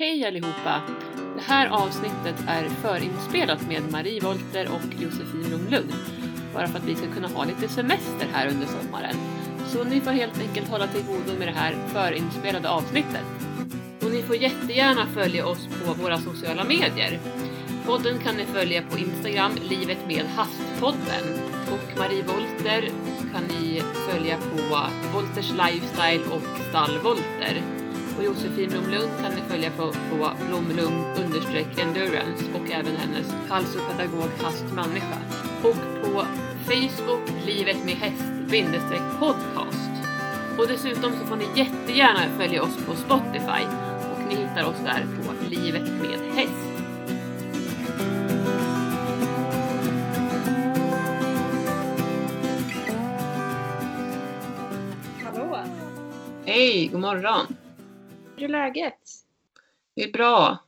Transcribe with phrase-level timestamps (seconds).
[0.00, 0.82] Hej allihopa!
[1.36, 5.92] Det här avsnittet är förinspelat med Marie Volter och Josefin Blomlund.
[6.54, 9.16] Bara för att vi ska kunna ha lite semester här under sommaren.
[9.66, 13.24] Så ni får helt enkelt hålla till godo med det här förinspelade avsnittet.
[14.02, 17.18] Och ni får jättegärna följa oss på våra sociala medier.
[17.86, 21.24] Podden kan ni följa på Instagram, Livet med Hastpodden.
[21.72, 22.88] Och Marie Volter
[23.32, 27.79] kan ni följa på Volters Lifestyle och Stall Stallvolter.
[28.20, 30.30] Och Josefin Blomlund kan ni följa på, på
[31.24, 35.18] understreck endurance och även hennes hälsopedagog Hastmänniska.
[35.62, 36.24] Och på
[36.64, 38.24] Facebook Livet med häst
[39.18, 39.90] podcast.
[40.58, 43.64] Och dessutom så får ni jättegärna följa oss på Spotify
[44.12, 46.66] och ni hittar oss där på Livet med häst.
[56.44, 57.59] Hej, god morgon!
[58.40, 59.00] Hur är läget?
[59.96, 60.58] Det är bra.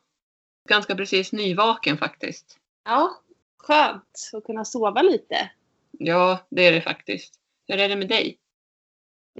[0.68, 2.58] Ganska precis nyvaken faktiskt.
[2.84, 3.10] Ja,
[3.58, 5.50] skönt att kunna sova lite.
[5.90, 7.34] Ja, det är det faktiskt.
[7.68, 8.38] Hur är det med dig?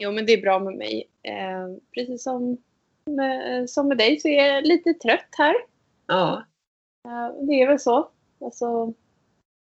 [0.00, 1.08] Jo, men det är bra med mig.
[1.22, 2.58] Eh, precis som
[3.04, 5.54] med, som med dig så är jag lite trött här.
[6.06, 6.42] Ja,
[7.08, 8.10] Eh, det är väl så.
[8.40, 8.94] Alltså,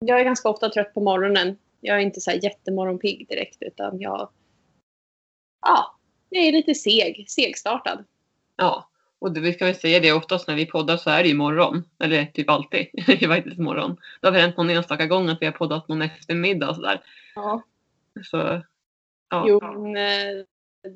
[0.06, 1.58] jag är ganska ofta trött på morgonen.
[1.82, 4.30] Jag är inte så här jättemorgonpigg direkt utan jag...
[5.62, 5.96] Ja,
[6.30, 7.26] jag är lite seg.
[7.30, 8.06] Segstartad.
[8.60, 8.90] Ja.
[9.20, 11.36] Och det, vi ska väl säga det oftast när vi poddar så är det ju
[11.36, 11.84] morgon.
[12.00, 12.88] Eller typ alltid.
[13.08, 13.98] Det är faktiskt morgon.
[14.22, 17.02] Det har hänt någon enstaka gång att vi har poddat någon eftermiddag och sådär.
[17.36, 17.64] Ja.
[18.24, 18.62] Så,
[19.30, 19.46] ja.
[19.48, 20.46] Jo, men eh,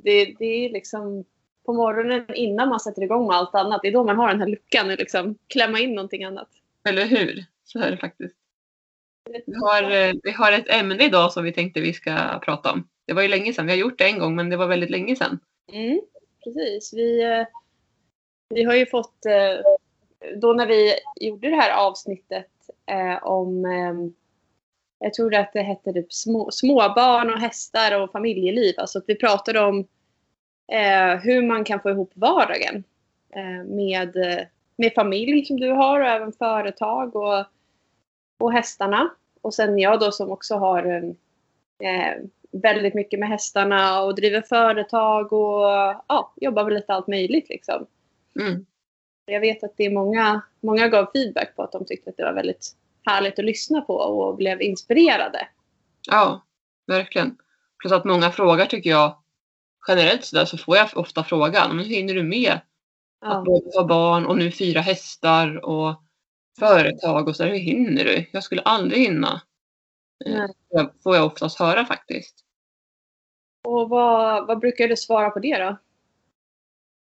[0.04, 1.26] det, det är liksom
[1.66, 3.82] på morgonen innan man sätter igång med allt annat.
[3.82, 6.50] Det är då man har den här luckan och liksom klämma in någonting annat.
[6.90, 7.46] Eller hur?
[7.64, 8.36] Så är det faktiskt.
[9.46, 12.88] Vi har, eh, vi har ett ämne idag som vi tänkte vi ska prata om.
[13.06, 13.66] Det var ju länge sedan.
[13.66, 15.40] Vi har gjort det en gång men det var väldigt länge sedan.
[15.72, 16.02] Mm,
[16.44, 16.94] precis.
[16.94, 17.46] Vi, eh,
[18.50, 19.66] vi har ju fått, eh,
[20.36, 22.52] då när vi gjorde det här avsnittet
[22.86, 23.66] eh, om,
[25.00, 28.76] jag tror att det hette typ små, småbarn och hästar och familjeliv.
[28.78, 29.88] Alltså att vi pratade om
[31.22, 32.84] hur man kan få ihop vardagen
[33.66, 34.16] med,
[34.76, 37.46] med familj som du har och även företag och,
[38.40, 39.10] och hästarna.
[39.42, 41.16] Och sen jag då som också har
[42.54, 45.64] väldigt mycket med hästarna och driver företag och
[46.08, 47.86] ja, jobbar med lite allt möjligt liksom.
[48.40, 48.66] Mm.
[49.26, 52.24] Jag vet att det är många, många gav feedback på att de tyckte att det
[52.24, 52.76] var väldigt
[53.06, 55.48] härligt att lyssna på och blev inspirerade.
[56.10, 56.46] Ja,
[56.88, 57.38] verkligen.
[57.80, 59.18] Plus att många frågar tycker jag.
[59.88, 62.64] Generellt så, där så får jag ofta frågan, men hur hinner du med att
[63.22, 66.04] Ja, både ha barn och nu fyra hästar och
[66.60, 68.30] företag och så där, hur hinner du?
[68.34, 69.42] Jag skulle aldrig hinna.
[70.26, 70.48] Eh, Nej.
[70.70, 72.43] Det får jag oftast höra faktiskt.
[73.64, 75.78] Och vad, vad brukar du svara på det då?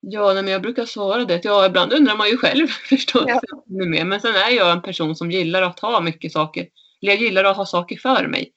[0.01, 3.25] Ja, nej, men jag brukar svara det ja, ibland undrar man ju själv förstås.
[3.27, 3.41] Ja.
[3.67, 4.07] med.
[4.07, 6.69] Men sen är jag en person som gillar att ha mycket saker.
[7.03, 8.53] Eller jag gillar att ha saker för mig.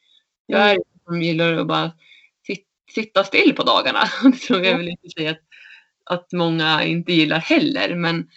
[0.45, 1.91] Jag är en som gillar att bara
[2.47, 3.99] sit, sitta still på dagarna.
[4.23, 4.77] Det tror jag Ja.
[4.77, 5.41] väl inte säga att,
[6.05, 7.95] att många inte gillar heller.
[7.95, 8.29] Men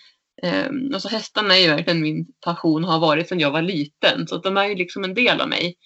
[0.42, 4.26] eh, alltså hästarna är ju verkligen min passion har varit sedan jag var liten.
[4.26, 5.76] Så de är ju liksom en del av mig.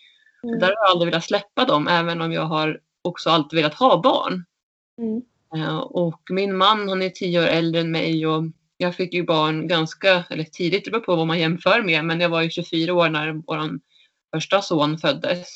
[0.44, 0.58] Mm.
[0.58, 4.02] Där har jag aldrig velat släppa dem även om jag har också alltid velat ha
[4.02, 4.44] barn.
[4.98, 5.22] Mm.
[5.56, 8.44] Eh, Och min man han är tio år äldre än mig och
[8.76, 12.20] jag fick ju barn ganska, eller tidigt, det beror på vad man jämför med, men
[12.20, 13.78] jag var ju 24 år när vår
[14.34, 15.48] första son föddes.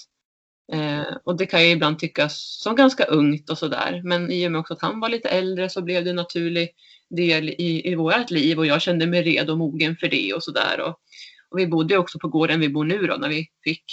[0.72, 4.52] Eh, och det kan ju ibland tyckas som ganska ungt och sådär, men i och
[4.52, 6.70] med också att han var lite äldre så blev det en naturlig
[7.10, 10.42] del i, i vårt liv och jag kände mig redo och mogen för det och
[10.42, 10.80] sådär.
[10.80, 11.00] Och,
[11.48, 13.84] och vi bodde också på gården vi bor nu då när vi fick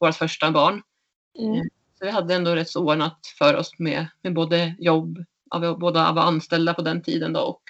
[0.00, 0.82] vårt första barn.
[1.38, 1.68] Mm.
[2.04, 5.24] Vi hade ändå rätt så ordnat för oss med, med både jobb,
[5.80, 7.62] båda var anställda på den tiden då och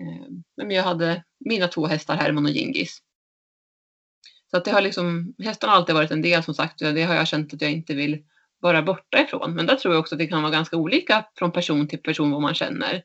[0.00, 0.26] eh,
[0.56, 3.02] men jag hade mina två hästar Hermon och Gingis.
[4.50, 7.14] Så att det har liksom, hästarna har alltid varit en del som sagt, det har
[7.14, 8.24] jag känt att jag inte vill
[8.60, 9.54] vara borta ifrån.
[9.54, 12.30] Men där tror jag också att det kan vara ganska olika från person till person
[12.30, 13.02] vad man känner.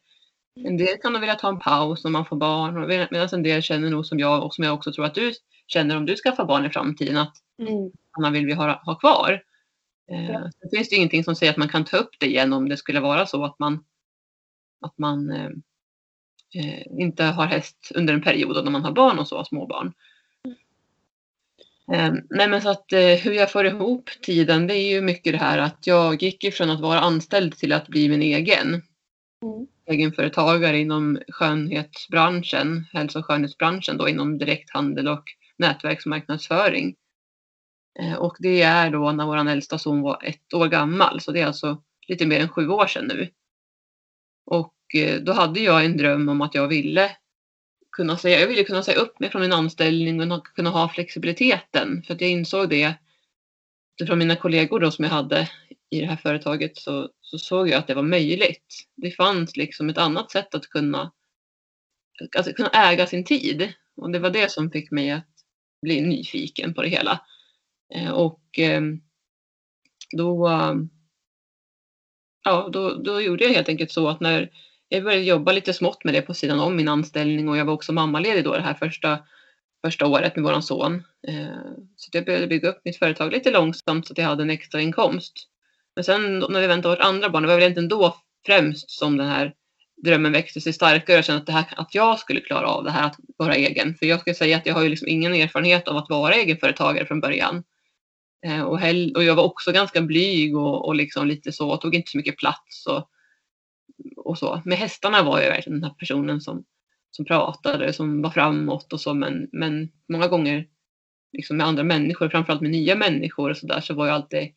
[0.55, 3.89] En del kan vilja ta en paus när man får barn medan en del känner
[3.89, 5.33] nog som jag och som jag också tror att du
[5.67, 7.91] känner om du skaffar barn i framtiden att Mm.
[8.19, 9.41] man vill vi ha, ha kvar.
[10.11, 10.51] Eh, Ja.
[10.61, 12.77] Sen finns det ingenting som säger att man kan ta upp det igen om det
[12.77, 13.83] skulle vara så att man,
[14.81, 15.49] att man eh,
[16.55, 19.93] eh, inte har häst under en period när man har barn och så, småbarn.
[21.93, 25.33] Eh, nej men så att eh, hur jag får ihop tiden det är ju mycket
[25.33, 28.67] det här att jag gick ifrån att vara anställd till att bli min egen.
[28.67, 29.67] Mm.
[29.85, 35.23] Egenföretagare inom skönhetsbranschen, hälso och skönhetsbranschen då inom direkthandel och
[35.57, 36.95] nätverksmarknadsföring.
[37.99, 41.41] Eh, och det är då när vår äldsta son var ett år gammal, så det
[41.41, 43.29] är alltså lite mer än sju år sedan nu.
[44.45, 47.11] Och eh, då hade jag en dröm om att jag ville
[47.91, 52.03] kunna säga, jag ville kunna säga upp mig från min anställning och kunna ha flexibiliteten.
[52.03, 52.93] För att jag insåg det
[53.95, 55.49] utifrån mina kollegor då som jag hade
[55.89, 58.87] i det här företaget så, så såg jag att det var möjligt.
[58.95, 61.11] Det fanns liksom ett annat sätt att kunna,
[62.37, 63.73] alltså kunna äga sin tid.
[63.95, 65.27] Och det var det som fick mig att
[65.81, 67.21] bli nyfiken på det hela.
[67.93, 69.01] Eh, och ehm,
[70.17, 70.49] då,
[72.43, 74.49] ja, då, då gjorde jag helt enkelt så att när
[74.89, 77.73] jag började jobba lite smått med det på sidan om min anställning och jag var
[77.73, 79.19] också mammaledig då det här första,
[79.85, 81.03] första året med våran son.
[81.27, 84.49] Eh, så jag började bygga upp mitt företag lite långsamt så att jag hade en
[84.49, 85.33] extra inkomst.
[85.95, 88.15] Men sen när vi väntade vårt andra barn, det var väl egentligen då
[88.45, 89.53] främst som den här
[90.03, 91.15] drömmen växte sig starkare.
[91.15, 93.95] Jag kände att, det här, att jag skulle klara av det här att vara egen.
[93.95, 97.05] För jag skulle säga att jag har ju liksom ingen erfarenhet av att vara egenföretagare
[97.05, 97.63] från början.
[98.45, 101.95] Eh, och, hell, och jag var också ganska blyg och, och liksom lite så, tog
[101.95, 102.87] inte så mycket plats.
[102.87, 103.09] Och,
[104.17, 104.61] och så.
[104.65, 106.65] Med hästarna var jag verkligen den här personen som,
[107.11, 109.13] som pratade, som var framåt och så.
[109.13, 110.67] Men, men många gånger
[111.33, 114.53] liksom med andra människor, framförallt med nya människor och så där, så var jag alltid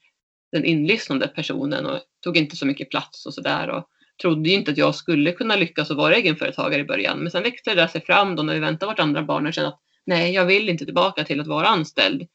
[0.53, 3.69] den inlyssnande personen och tog inte så mycket plats och sådär.
[3.69, 3.89] Och
[4.23, 7.19] trodde ju inte att jag skulle kunna lyckas och vara egenföretagare i början.
[7.19, 9.55] Men sen växte det där sig fram då när vi väntade vårt andra barn och
[9.55, 12.27] kände att nej, jag vill inte tillbaka till att vara anställd.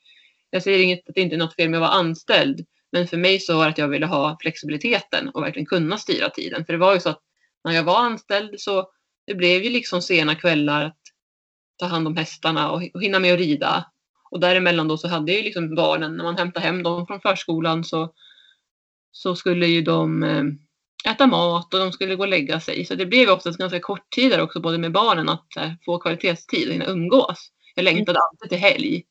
[0.54, 3.18] Jag säger inget att det inte är något fel med att vara anställd, men för
[3.18, 6.66] mig så var det att jag ville ha flexibiliteten och verkligen kunna styra tiden.
[6.66, 7.20] För det var ju så att
[7.64, 8.88] när jag var anställd så
[9.28, 10.98] det blev ju liksom sena kvällar att
[11.78, 13.86] ta hand om hästarna och, och hinna med att rida.
[14.32, 17.22] Och däremellan då så hade jag ju liksom barnen, när man hämtade hem dem från
[17.22, 18.14] förskolan så,
[19.12, 22.86] så skulle ju de eh, äta mat och de skulle gå och lägga sig.
[22.86, 25.48] Så det blev oftast ganska kort tid där också både med barnen att
[25.86, 27.52] få kvalitetstid och hinna umgås.
[27.76, 29.04] Jag längtade alltid till helg.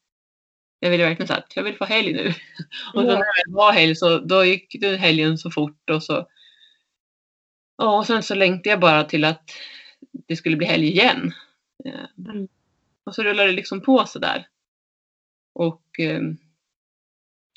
[0.84, 2.28] Jag ville verkligen säga att jag vill få helg nu.
[2.94, 6.28] Och så när det var helg så då gick det helgen så fort och så.
[7.78, 9.50] Ja, och sen så längtade jag bara till att
[10.28, 11.32] det skulle bli helg igen.
[12.18, 12.48] Mm.
[13.04, 14.46] Och så rullade det liksom på så där.
[15.54, 16.36] Och ehm,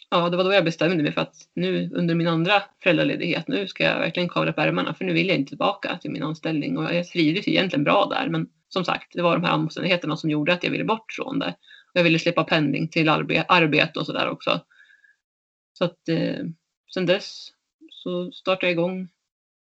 [0.09, 3.67] ja, det var då jag bestämde mig för att nu under min andra föräldraledighet, nu
[3.67, 6.77] ska jag verkligen kavla upp ärmarna för nu vill jag inte tillbaka till min anställning
[6.77, 8.29] och jag trivdes egentligen bra där.
[8.29, 11.39] Men som sagt, det var de här omständigheterna som gjorde att jag ville bort från
[11.39, 11.55] det.
[11.97, 14.61] Jag ville slippa pendling till arbe arbete och sådär också.
[15.73, 16.45] Så att eh,
[16.93, 17.47] sen dess
[17.89, 19.09] så startade jag igång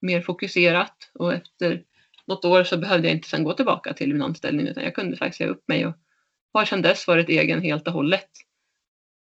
[0.01, 1.83] mer fokuserat och efter
[2.27, 5.17] något år så behövde jag inte sen gå tillbaka till min anställning utan jag kunde
[5.17, 5.93] faktiskt säga upp mig och
[6.53, 8.29] har sedan dess varit egen helt och hållet.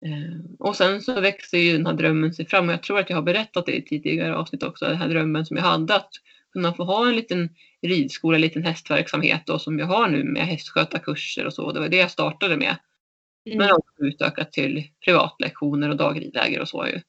[0.06, 3.10] Eh, och sen så växte ju den här drömmen sig fram och jag tror att
[3.10, 6.12] jag har berättat det i tidigare avsnitt också, den här drömmen som jag hade att
[6.54, 7.50] kunna få ha en liten
[7.82, 11.72] ridskola, en liten hästverksamhet då, som jag har nu med hästskötarkurser och så.
[11.72, 12.76] Det var det jag startade med.
[13.46, 13.58] Mm.
[13.58, 17.02] Men också utökat till privatlektioner och dagridläger och så ju.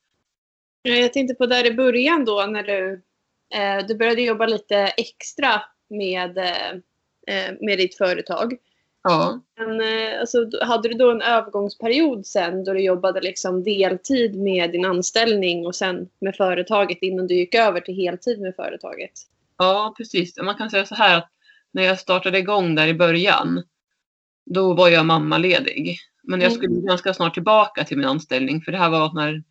[0.83, 3.03] Jag tänkte på där i början då när du,
[3.55, 8.57] eh, du började jobba lite extra med, eh, med ditt företag.
[9.03, 9.41] Ja.
[9.57, 14.71] Men, eh, alltså, hade du då en övergångsperiod sen då du jobbade liksom deltid med
[14.71, 19.13] din anställning och sen med företaget innan du gick över till heltid med företaget?
[19.59, 20.37] Ja, precis.
[20.43, 21.31] Man kan säga så här att
[21.73, 23.63] när jag startade igång där i början,
[24.47, 25.99] då var jag mammaledig.
[26.23, 26.87] Men jag skulle mm.
[26.87, 29.43] ganska snart tillbaka till min anställning för det här var när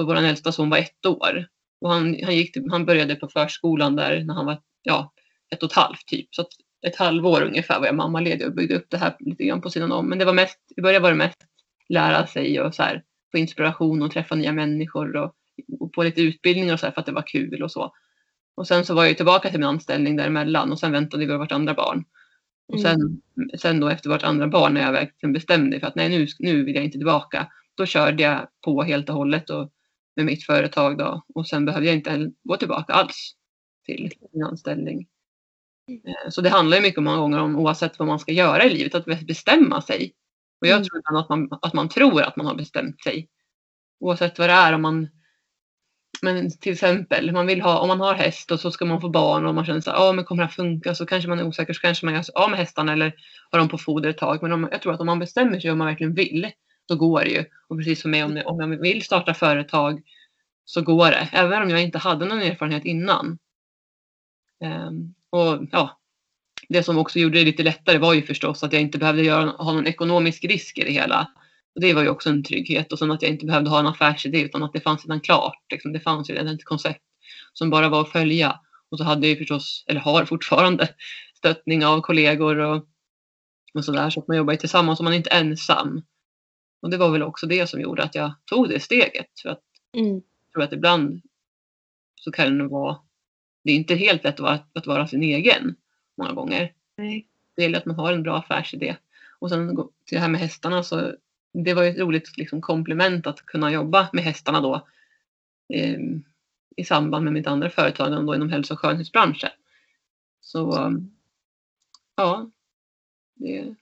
[0.00, 1.46] vår äldsta son var ett år.
[1.80, 5.12] Och han, han, gick till, han började på förskolan där när han var ja,
[5.50, 6.34] ett och ett halvt typ.
[6.34, 6.44] Så
[6.86, 9.92] ett halvår ungefär var jag mammaledig och byggde upp det här lite grann på sidan
[9.92, 10.08] om.
[10.08, 11.38] Men det var mest, i början var det mest
[11.88, 13.02] lära sig och så här,
[13.32, 15.34] få inspiration och träffa nya människor och,
[15.80, 17.92] och få lite utbildningar och så här för att det var kul och så.
[18.54, 21.38] Och sen så var jag tillbaka till min anställning däremellan och sen väntade vi på
[21.38, 22.04] vårt andra barn.
[22.68, 23.00] Och sen,
[23.36, 23.50] mm.
[23.58, 26.26] sen då efter vårt andra barn när jag verkligen bestämde mig för att nej nu,
[26.38, 27.48] nu vill jag inte tillbaka.
[27.74, 29.70] Då körde jag på helt och hållet och,
[30.16, 33.34] med mitt företag då och sen behövde jag inte gå tillbaka alls
[33.84, 35.08] till min anställning.
[35.88, 38.70] Eh, så det handlar ju mycket många gånger om oavsett vad man ska göra i
[38.70, 40.12] livet, att bestämma sig.
[40.60, 40.84] Och jag mm.
[40.84, 43.28] tror att man, att man tror att man har bestämt sig.
[44.00, 45.08] Oavsett vad det är, om man
[46.22, 49.08] men till exempel, man vill ha, om man har häst och så ska man få
[49.08, 50.94] barn och man känner så ja ah, men kommer det här funka?
[50.94, 53.14] Så kanske man är osäker, så kanske man gör sig av med hästarna eller
[53.50, 54.42] har dem på foder ett tag.
[54.42, 56.50] Men om, jag tror att om man bestämmer sig om man verkligen vill,
[56.88, 57.44] då går det ju.
[57.68, 60.02] Och precis som mig, om, om jag vill starta företag
[60.64, 61.28] så går det.
[61.32, 63.38] Även om jag inte hade någon erfarenhet innan.
[64.64, 66.00] Um, och ja,
[66.68, 69.50] det som också gjorde det lite lättare var ju förstås att jag inte behövde göra,
[69.50, 71.28] ha någon ekonomisk risk i det hela.
[71.80, 74.40] Det var ju också en trygghet och sen att jag inte behövde ha en affärsidé
[74.40, 75.64] utan att det fanns redan klart.
[75.70, 77.02] Liksom, det fanns redan ett koncept
[77.52, 78.60] som bara var att följa.
[78.90, 80.88] Och så hade jag ju förstås, eller har fortfarande,
[81.34, 82.86] stöttning av kollegor och,
[83.74, 84.10] och sådär.
[84.10, 86.02] Så att man jobbar tillsammans och man är inte ensam.
[86.82, 89.40] Och det var väl också det som gjorde att jag tog det steget.
[89.42, 89.62] För att
[89.96, 90.14] mm.
[90.14, 91.22] jag tror att ibland
[92.14, 92.98] så kan det vara,
[93.64, 95.76] det är inte helt lätt att vara, att vara sin egen
[96.16, 96.72] många gånger.
[96.96, 97.26] Nej.
[97.56, 98.96] det gäller att man har en bra affärsidé.
[99.38, 101.14] Och sen till det här med hästarna så
[101.54, 104.86] det var ju ett roligt liksom, komplement att kunna jobba med hästarna då
[105.74, 105.98] eh,
[106.76, 109.50] i samband med mitt andra företag då inom hälso och skönhetsbranschen.
[110.40, 110.92] Så
[112.16, 112.50] ja,
[113.34, 113.74] det,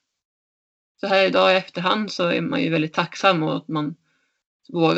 [1.01, 3.97] så här idag i efterhand så är man ju väldigt tacksam och att man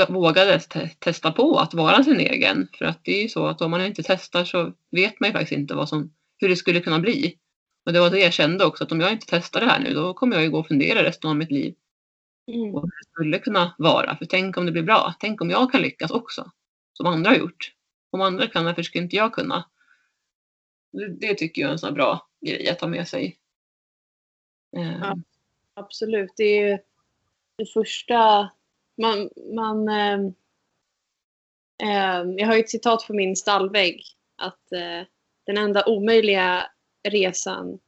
[0.09, 0.61] vågade
[0.99, 2.69] testa på att vara sin egen.
[2.79, 5.33] För att det är ju så att om man inte testar så vet man ju
[5.33, 7.39] faktiskt inte vad som, hur det skulle kunna bli.
[7.87, 9.95] Och det var det jag kände också att om jag inte testar det här nu
[9.95, 11.75] då kommer jag ju gå och fundera resten av mitt liv.
[12.47, 12.75] Mm.
[12.75, 14.17] Och hur det skulle kunna vara.
[14.17, 15.15] För tänk om det blir bra.
[15.21, 16.51] Tänk om jag kan lyckas också.
[16.93, 17.73] Som andra har gjort.
[18.11, 19.71] Om andra kan, varför skulle inte jag kunna?
[20.93, 23.39] Det, det tycker jag är en sån bra grej att ta med sig.
[24.71, 25.17] Ja,
[25.75, 26.33] absolut.
[26.37, 26.79] Det är ju
[27.57, 28.51] det första
[28.97, 30.19] man, man eh,
[31.83, 34.03] eh, jag har ju ett citat på min stallvägg
[34.37, 35.07] att eh,
[35.47, 36.71] den enda omöjliga
[37.09, 37.79] resan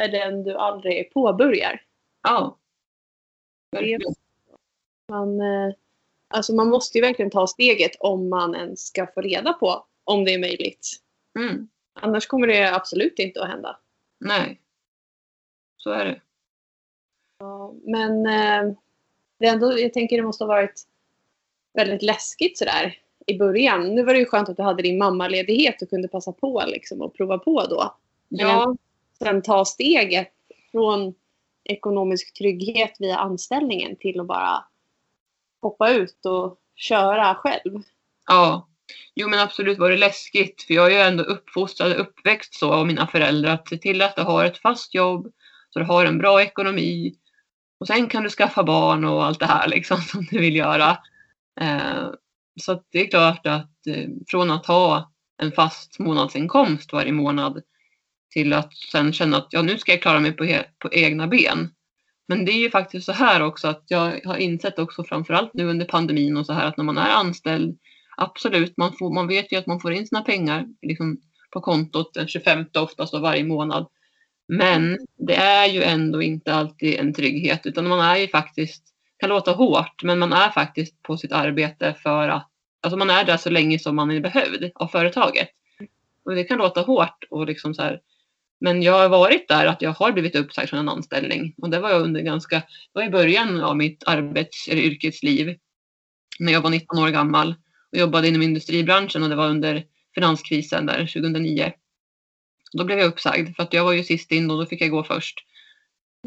[0.00, 1.82] är den du aldrig påbörjar.
[2.22, 2.58] Ja.
[5.08, 5.74] Man, eh,
[6.28, 10.24] alltså man måste ju verkligen ta steget om man ens ska få reda på om
[10.24, 10.88] det är möjligt.
[11.38, 11.68] Mm.
[12.00, 13.78] Annars kommer det absolut inte att hända.
[14.20, 14.60] Nej.
[15.76, 16.20] Så är det.
[17.38, 18.76] Ja, men eh,
[19.38, 20.82] det ändå, jag tänker det måste ha varit
[21.74, 23.94] väldigt läskigt sådär i början.
[23.94, 27.00] Nu var det ju skönt att du hade din mammaledighet och kunde passa på liksom
[27.00, 27.96] och prova på då.
[28.28, 28.76] Men ja.
[29.18, 30.32] sen ta steget
[30.70, 31.14] från
[31.68, 34.64] ekonomisk trygghet via anställningen till att bara
[35.62, 37.82] hoppa ut och köra själv.
[38.26, 38.68] Ja,
[39.14, 42.72] jo men absolut var det läskigt för jag är ju ändå uppfostrad och uppväxt så
[42.72, 45.32] av mina föräldrar att se till att du har ett fast jobb,
[45.70, 47.16] så du har en bra ekonomi,
[47.78, 50.98] och sen kan du skaffa barn och allt det här liksom som du vill göra.
[51.60, 52.10] Eh,
[52.60, 57.62] så det är klart att eh, från att ha en fast månadsinkomst varje månad
[58.30, 60.46] till att sen känna att ja, nu ska jag klara mig på,
[60.78, 61.70] på egna ben.
[62.28, 65.64] Men det är ju faktiskt så här också att jag har insett också framförallt nu
[65.64, 67.78] under pandemin och så här att när man är anställd,
[68.16, 72.14] absolut, man, får, man vet ju att man får in sina pengar liksom på kontot
[72.14, 73.86] den 25 oftast av varje månad.
[74.48, 78.84] Men det är ju ändå inte alltid en trygghet utan man är ju faktiskt,
[79.18, 82.50] kan låta hårt, men man är faktiskt på sitt arbete för att,
[82.82, 85.48] alltså man är där så länge som man är behövd av företaget.
[86.24, 88.00] Och det kan låta hårt och liksom så här,
[88.60, 91.80] men jag har varit där att jag har blivit uppsagd från en anställning och det
[91.80, 95.56] var jag under ganska, det var i början av mitt arbets eller yrkesliv
[96.38, 97.54] när jag var 19 år gammal
[97.92, 99.84] och jobbade inom industribranschen och det var under
[100.14, 101.72] finanskrisen där 2009.
[102.72, 104.90] Då blev jag uppsagd för att jag var ju sist in och då fick jag
[104.90, 105.34] gå först.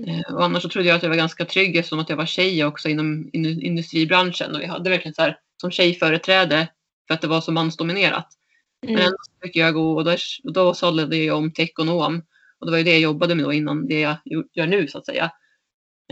[0.08, 2.26] Eh, och annars så trodde jag att jag var ganska trygg eftersom att jag var
[2.26, 6.68] tjej också inom industribranschen och vi hade verkligen så här som tjejföreträde
[7.08, 8.39] för att det var så mansdominerat.
[8.82, 8.96] Mm.
[8.96, 12.22] Men ändå fick jag gå och då, då sållade jag om till ekonom
[12.60, 14.18] och det var ju det jag jobbade med då innan det jag
[14.54, 15.32] gör nu så att säga.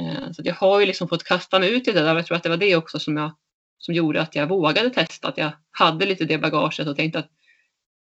[0.01, 2.19] Eh, så att jag har ju liksom fått kasta mig ut i det där och
[2.19, 3.31] jag tror att det var det också som, jag,
[3.77, 7.29] som gjorde att jag vågade testa, att jag hade lite det bagaget och tänkte att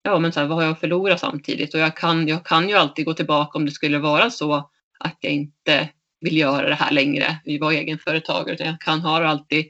[0.04, 1.74] ja, men så här, vad har jag förlorat samtidigt?
[1.74, 5.18] Och jag kan, jag kan ju alltid gå tillbaka om det skulle vara så att
[5.22, 5.90] jag inte
[6.22, 9.66] vill göra det här längre, vi var egenföretagare, utan jag kan ha alltid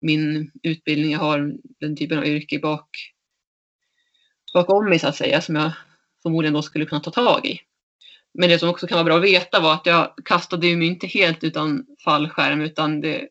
[0.00, 2.88] min utbildning, jag har den typen av yrke bak,
[4.52, 5.72] bakom mig så att säga, som jag
[6.22, 7.60] förmodligen då skulle kunna ta tag i.
[8.34, 11.06] Men det som också kan vara bra att veta var att jag kastade mig inte
[11.06, 13.28] helt utan fallskärm, utan det,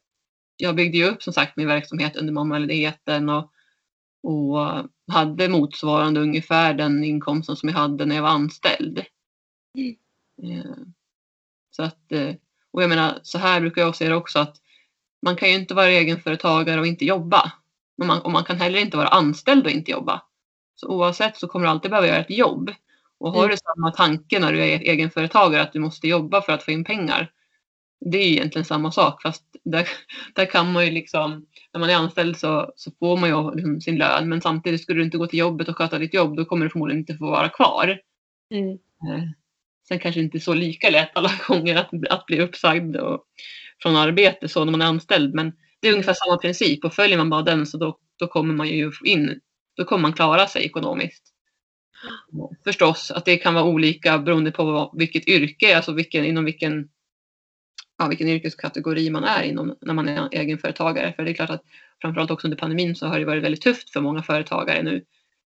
[0.58, 3.51] jag byggde ju upp som sagt min verksamhet under mammaledigheten och
[4.24, 4.58] och
[5.12, 9.06] hade motsvarande ungefär den inkomsten som jag hade när jag var anställd.
[9.78, 9.96] Mm.
[10.44, 10.75] Eh,
[11.72, 12.36] så att, eh,
[12.72, 14.58] och jag menar, så här brukar jag säga också att
[15.22, 17.51] man kan ju inte vara egenföretagare och inte jobba.
[17.98, 20.22] Och man, och man kan heller inte vara anställd och inte jobba.
[20.82, 22.72] Så oavsett så kommer du alltid behöva göra ett jobb.
[23.20, 23.52] Och har mm.
[23.52, 26.84] du samma tanke när du är egenföretagare att du måste jobba för att få in
[26.84, 27.32] pengar.
[28.12, 29.88] Det är egentligen samma sak fast där,
[30.36, 33.82] där kan man ju liksom när man är anställd så, så får man ju liksom
[33.82, 36.46] sin lön men samtidigt skulle du inte gå till jobbet och sköta ditt jobb då
[36.46, 38.00] kommer du förmodligen inte få vara kvar.
[38.54, 38.72] Mm.
[38.72, 39.24] Eh,
[39.88, 43.24] sen kanske inte så lika lätt alla gånger att, att bli uppsagd och,
[43.82, 47.18] från arbete så när man är anställd men det är ungefär samma princip och följer
[47.18, 49.40] man bara den så då, då kommer man ju in,
[49.75, 51.34] då kommer man klara sig ekonomiskt.
[52.63, 56.90] Förstås att det kan vara olika beroende på vilket yrke, alltså vilken, inom vilken
[57.98, 61.13] ja, vilken yrkeskategori man är inom när man är egenföretagare.
[61.13, 61.63] För det är klart att
[62.01, 65.06] framförallt också under pandemin så har det varit väldigt tufft för många företagare nu.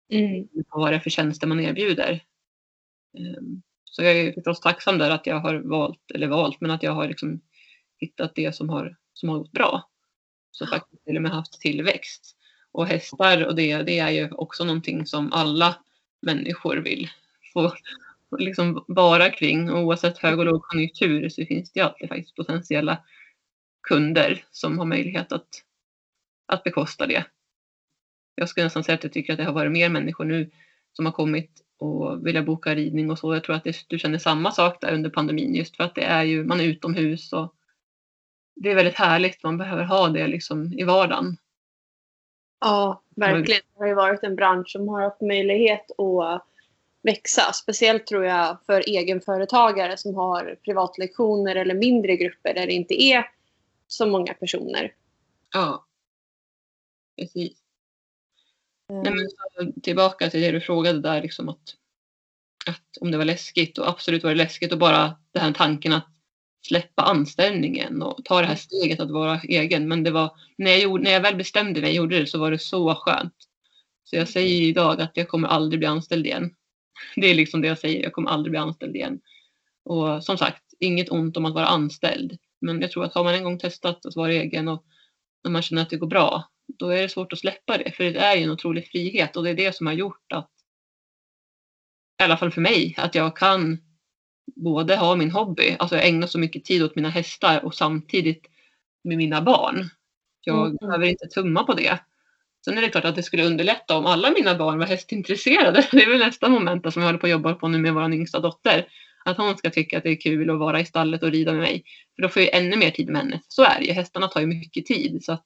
[0.10, 0.48] Mm.
[0.70, 2.24] Vad det är för tjänster man erbjuder.
[3.18, 6.84] Ehm, så jag är förstås tacksam där att jag har valt, eller valt, men att
[6.84, 7.42] jag har liksom
[7.98, 9.90] hittat det som har, som har gått bra.
[10.52, 12.36] Så faktiskt till och med haft tillväxt.
[12.74, 15.76] Och hästar och det, det är ju också någonting som alla
[16.22, 17.10] människor vill
[17.54, 17.74] få,
[18.38, 19.72] liksom vara kring.
[19.72, 22.98] Och oavsett hög och lågkonjunktur så finns det ju alltid faktiskt potentiella
[23.88, 25.48] kunder som har möjlighet att,
[26.46, 27.26] att bekosta det.
[28.36, 30.52] Jag skulle nästan säga att jag tycker att det har varit mer människor nu
[30.94, 33.34] som har kommit och vilja boka ridning och så.
[33.34, 36.04] Jag tror att det, du känner samma sak där under pandemin just för att det
[36.04, 37.56] är ju, man är utomhus och
[38.56, 39.44] det är väldigt härligt.
[39.44, 41.38] Man behöver ha det liksom i vardagen.
[42.64, 43.62] Ja, verkligen.
[43.74, 46.46] Det har ju varit en bransch som har haft möjlighet att
[47.02, 47.54] växa.
[47.54, 53.30] Speciellt tror jag för egenföretagare som har privatlektioner eller mindre grupper där det inte är
[53.88, 54.94] så många personer.
[55.54, 55.86] Ja,
[57.18, 57.58] precis.
[58.90, 59.04] Mm.
[59.04, 61.76] Nej, men så, tillbaka till det du frågade där, liksom att,
[62.68, 65.94] att om det var läskigt och absolut var det läskigt och bara den här tanken
[65.94, 66.13] att
[66.68, 69.88] släppa anställningen och ta det här steget att vara egen.
[69.88, 72.40] Men det var, när jag, gjorde, när jag väl bestämde mig och gjorde det så
[72.40, 73.36] var det så skönt.
[74.04, 76.56] Så jag säger idag att jag kommer aldrig bli anställd igen.
[77.16, 79.20] Det är liksom det jag säger, jag kommer aldrig bli anställd igen.
[79.86, 82.38] Och som sagt, inget ont om att vara anställd.
[82.62, 84.86] Men jag tror att har man en gång testat att vara egen och
[85.44, 86.44] när man känner att det går bra,
[86.80, 87.92] då är det svårt att släppa det.
[87.92, 90.52] För det är ju en otrolig frihet och det är det som har gjort att,
[92.22, 93.78] i alla fall för mig, att jag kan
[94.56, 98.46] både ha min hobby, alltså jag ägnar så mycket tid åt mina hästar och samtidigt
[99.04, 99.90] med mina barn.
[100.42, 100.78] Jag mm.
[100.82, 102.00] behöver inte tumma på det.
[102.66, 105.88] Sen är det klart att det skulle underlätta om alla mina barn var hästintresserade.
[105.92, 108.14] Det är väl nästa moment som jag håller på att jobba på nu med vår
[108.14, 108.88] yngsta dotter.
[109.26, 111.62] Att hon ska tycka att det är kul att vara i stallet och rida med
[111.62, 111.84] mig.
[112.16, 113.42] För då får jag ännu mer tid med henne.
[113.48, 113.94] Så är det ju.
[113.94, 115.24] Hästarna tar ju mycket tid.
[115.24, 115.46] Så att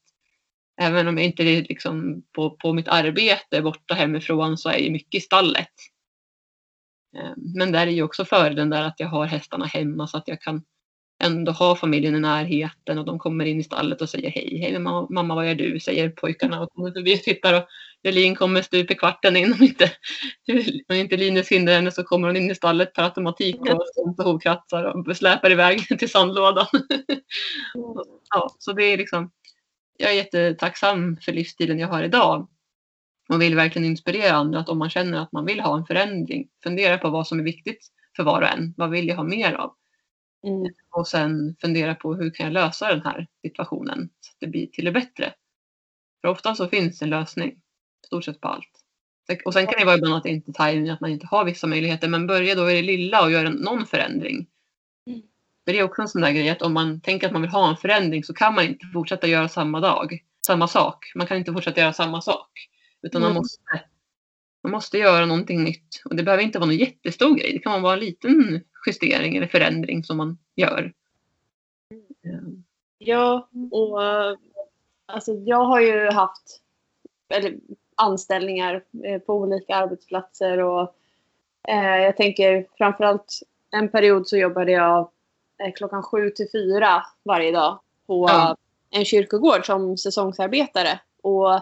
[0.82, 4.92] även om jag inte är liksom på, på mitt arbete borta hemifrån så är jag
[4.92, 5.72] mycket i stallet.
[7.18, 10.28] Eh, men där är ju också fördelen där att jag har hästarna hemma så att
[10.28, 10.64] jag kan
[11.24, 14.80] ändå ha familjen i närheten och de kommer in i stallet och säger hej, hej
[14.80, 15.80] mamma vad gör du?
[15.80, 17.64] säger pojkarna och kommer förbi och tittar och
[18.04, 19.92] Jelin kommer stup i kvarten in om inte,
[20.90, 24.84] om inte Linus hindrar henne så kommer hon in i stallet per automatik och hovkratsar
[24.84, 26.66] och släpar iväg till sandlådan.
[28.30, 29.32] ja, så det är liksom,
[29.98, 32.48] jag är jättetacksam för livsstilen jag har idag
[33.28, 36.48] och vill verkligen inspirera andra att om man känner att man vill ha en förändring,
[36.63, 38.74] fundera på vad som är viktigt för var och en.
[38.78, 39.74] Vad vill jag ha mer av?
[40.44, 40.74] Mm.
[40.92, 44.68] Och sen fundera på hur kan jag lösa den här situationen så att det blir
[44.68, 45.34] till det bättre.
[46.22, 47.62] För ofta så finns en lösning,
[48.06, 48.84] stort sett på allt.
[49.46, 51.46] Och sen kan det vara ibland att det inte är timing, att man inte har
[51.46, 54.48] vissa möjligheter, men börja då i det lilla och göra någon förändring.
[55.08, 55.22] Mm.
[55.66, 57.52] För det är också en sån där grej att om man tänker att man vill
[57.52, 61.12] ha en förändring så kan man inte fortsätta göra samma dag, samma sak.
[61.16, 62.70] Man kan inte fortsätta göra samma sak.
[63.02, 63.34] Utan mm.
[63.34, 63.62] man, måste,
[64.64, 66.02] man måste göra någonting nytt.
[66.06, 67.54] Och det behöver inte vara någon jättestor grej.
[67.54, 70.94] Det kan vara en liten justering eller förändring som man gör.
[72.98, 74.00] Ja, och
[75.06, 76.62] alltså, jag har ju haft
[77.30, 77.58] eller,
[77.98, 80.96] anställningar eh, på olika arbetsplatser och
[81.68, 83.40] eh, jag tänker framförallt
[83.72, 85.10] en period så jobbade jag
[85.64, 88.58] eh, klockan sju till fyra varje dag på ja.
[88.90, 91.00] en kyrkogård som säsongsarbetare.
[91.22, 91.62] Och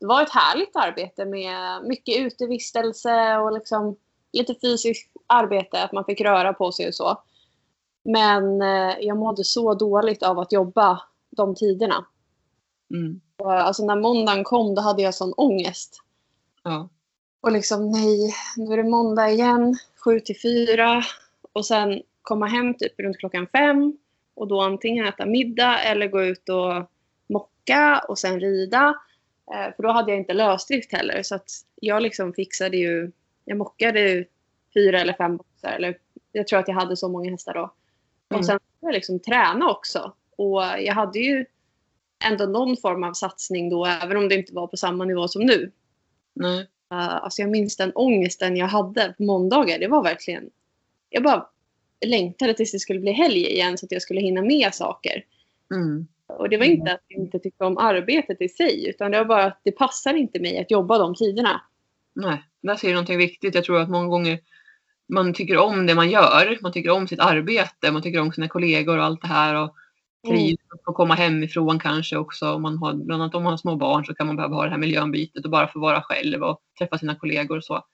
[0.00, 3.96] var ett härligt arbete med mycket utevistelse och liksom
[4.32, 7.22] lite fysiskt arbete, att man fick röra på sig och så.
[8.04, 12.06] Men eh, jag mådde så dåligt av att jobba de tiderna.
[12.90, 13.20] Mm.
[13.44, 16.02] Alltså när måndagen kom då hade jag sån ångest.
[16.62, 16.88] Ja.
[17.40, 21.02] Och liksom nej, nu är det måndag igen, sju till fyra.
[21.52, 23.98] Och sen komma hem typ runt klockan fem.
[24.34, 26.90] Och då antingen äta middag eller gå ut och
[27.28, 28.94] mocka och sen rida.
[29.54, 31.22] Eh, för då hade jag inte lösdrift heller.
[31.22, 33.12] Så att jag liksom fixade ju,
[33.44, 34.24] jag mockade
[34.74, 35.72] fyra eller fem boxar.
[35.72, 35.98] Eller,
[36.32, 37.72] jag tror att jag hade så många hästar då.
[38.30, 38.38] Mm.
[38.40, 40.12] Och sen jag liksom träna också.
[40.36, 41.44] Och jag hade ju
[42.24, 45.42] ändå någon form av satsning då, även om det inte var på samma nivå som
[45.42, 45.72] nu.
[46.40, 46.58] Mm.
[46.58, 49.78] Uh, alltså jag minns den ångesten jag hade på måndagar.
[49.78, 50.50] Det var verkligen...
[51.10, 51.48] Jag bara
[52.06, 55.24] längtade tills det skulle bli helg igen så att jag skulle hinna med saker.
[55.74, 56.06] Mm.
[56.28, 59.24] Och det var inte att jag inte tyckte om arbetet i sig utan det var
[59.24, 61.60] bara att det passar inte mig att jobba de tiderna.
[62.14, 63.54] Nej, där ser du någonting viktigt.
[63.54, 64.40] Jag tror att många gånger
[65.08, 66.58] man tycker om det man gör.
[66.62, 69.54] Man tycker om sitt arbete, man tycker om sina kollegor och allt det här.
[69.54, 69.74] Och
[70.26, 70.80] trivs mm.
[70.86, 72.52] att komma hemifrån kanske också.
[72.52, 74.64] Om man har, bland annat om man har små barn så kan man behöva ha
[74.64, 77.84] det här miljöombytet och bara få vara själv och träffa sina kollegor och så.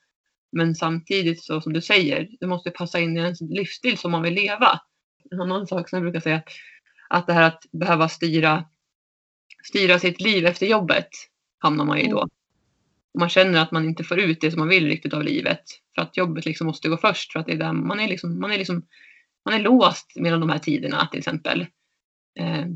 [0.53, 4.23] Men samtidigt så som du säger, det måste passa in i ens livsstil som man
[4.23, 4.81] vill leva.
[5.31, 6.43] En annan sak som jag brukar säga
[7.09, 8.65] att det här att behöva styra,
[9.65, 11.09] styra sitt liv efter jobbet
[11.59, 12.19] hamnar man i då.
[12.19, 12.31] Mm.
[13.19, 15.63] Man känner att man inte får ut det som man vill riktigt av livet.
[15.95, 17.33] För att jobbet liksom måste gå först.
[17.33, 18.87] För att det är där man är liksom, man är liksom,
[19.45, 21.67] man är låst mellan de här tiderna till exempel.
[22.39, 22.67] Eh,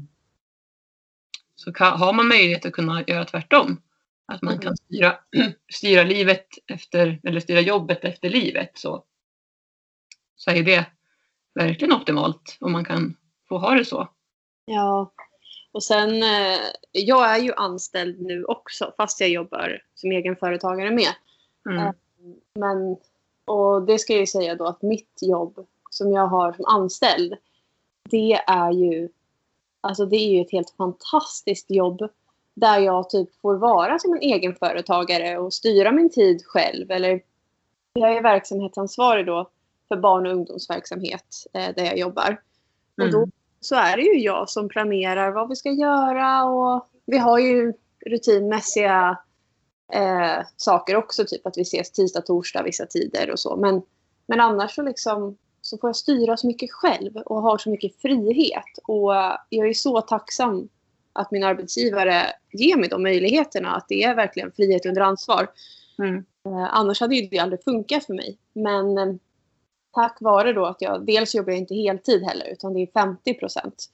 [1.55, 3.83] så kan, har man möjlighet att kunna göra tvärtom.
[4.27, 4.77] Att man kan mm.
[4.77, 5.19] styra,
[5.73, 9.05] styra livet efter, eller styra jobbet efter livet så
[10.39, 10.87] så är det
[11.55, 13.17] verkligen optimalt om man kan
[13.49, 14.09] få ha det så.
[14.69, 15.11] Ja,
[15.73, 16.59] och sen eh,
[16.93, 21.09] jag är ju anställd nu också fast jag jobbar som egenföretagare med.
[21.67, 21.87] Mm.
[21.87, 21.93] Eh,
[22.55, 22.97] Men,
[23.45, 27.35] och det ska jag ju säga då att mitt jobb som jag har som anställd,
[28.11, 29.09] det är ju,
[29.81, 32.09] alltså det är ju ett helt fantastiskt jobb
[32.55, 36.91] där jag typ får vara som en egenföretagare och styra min tid själv.
[36.91, 37.23] Eller
[37.93, 39.51] jag är verksamhetsansvarig då
[39.89, 42.43] för barn och ungdomsverksamhet eh, där jag jobbar.
[43.03, 43.31] Och då Mm.
[43.61, 47.73] Så är det ju jag som planerar vad vi ska göra och vi har ju
[48.07, 49.19] rutinmässiga
[49.93, 53.57] eh, saker också, typ att vi ses tisdag, torsdag vissa tider och så.
[53.57, 53.83] Men,
[54.27, 58.01] men annars så liksom så får jag styra så mycket själv och har så mycket
[58.03, 58.79] frihet.
[58.85, 59.13] Och
[59.49, 60.69] jag är så tacksam
[61.13, 63.77] att min arbetsgivare ger mig de möjligheterna.
[63.77, 65.51] Att det är verkligen frihet under ansvar.
[65.99, 66.25] Mm.
[66.47, 68.39] Eh, annars hade ju det aldrig funkat för mig.
[68.53, 69.15] Men eh,
[69.93, 73.35] tack vare då att jag, dels jobbar jag inte heltid heller utan det är 50
[73.35, 73.85] procent.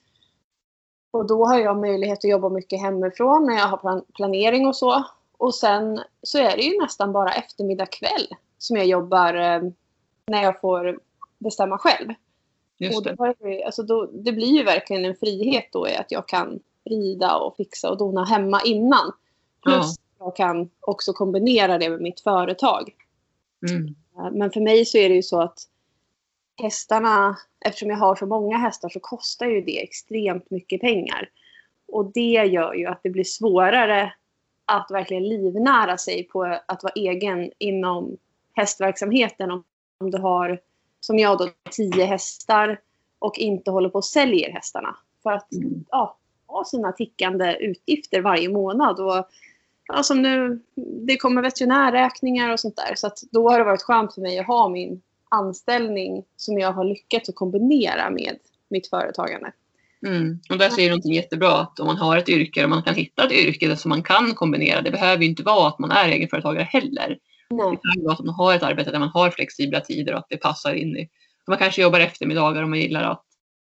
[1.11, 4.75] Och då har jag möjlighet att jobba mycket hemifrån när jag har plan- planering och
[4.75, 5.03] så.
[5.37, 8.27] Och sen så är det ju nästan bara eftermiddag kväll
[8.57, 9.61] som jag jobbar eh,
[10.27, 10.99] när jag får
[11.39, 12.09] bestämma själv.
[12.77, 13.15] Just Och det.
[13.15, 16.27] då, jag ju- alltså då, det blir ju verkligen en frihet då i att jag
[16.27, 19.11] kan rida och fixa och dona hemma innan.
[19.63, 22.93] Plus att jag kan också kombinera det med mitt företag.
[23.69, 23.95] Mm.
[24.17, 25.59] Eh, Men för mig så är det ju så att
[26.57, 31.29] hästarna, eftersom jag har så många hästar så kostar ju det extremt mycket pengar.
[31.87, 34.13] Och det gör ju att det blir svårare
[34.65, 38.17] att verkligen livnära sig på att vara egen inom
[38.53, 39.63] hästverksamheten om,
[39.97, 40.59] om du har,
[40.99, 42.79] som jag då, tio hästar
[43.19, 44.95] och inte håller på och säljer hästarna.
[45.23, 45.85] För att Mm.
[45.89, 48.99] ja, ha sina tickande utgifter varje månad.
[48.99, 49.27] Och,
[49.87, 50.59] ja, som nu,
[51.07, 52.95] det kommer veterinärräkningar och sånt där.
[52.95, 56.73] Så att då har det varit skönt för mig att ha min anställning som jag
[56.73, 58.37] har lyckats att kombinera med
[58.69, 59.51] mitt företagande.
[60.07, 60.39] Mm.
[60.49, 62.95] Och där säger du någonting jättebra att om man har ett yrke och man kan
[62.95, 64.81] hitta ett yrke som man kan kombinera.
[64.81, 67.17] Det behöver ju inte vara att man är egenföretagare heller.
[67.49, 67.79] Det Nej.
[67.83, 70.29] kan ju vara att man har ett arbete där man har flexibla tider och att
[70.29, 71.09] det passar in i.
[71.47, 73.25] Man kanske jobbar eftermiddagar om man gillar att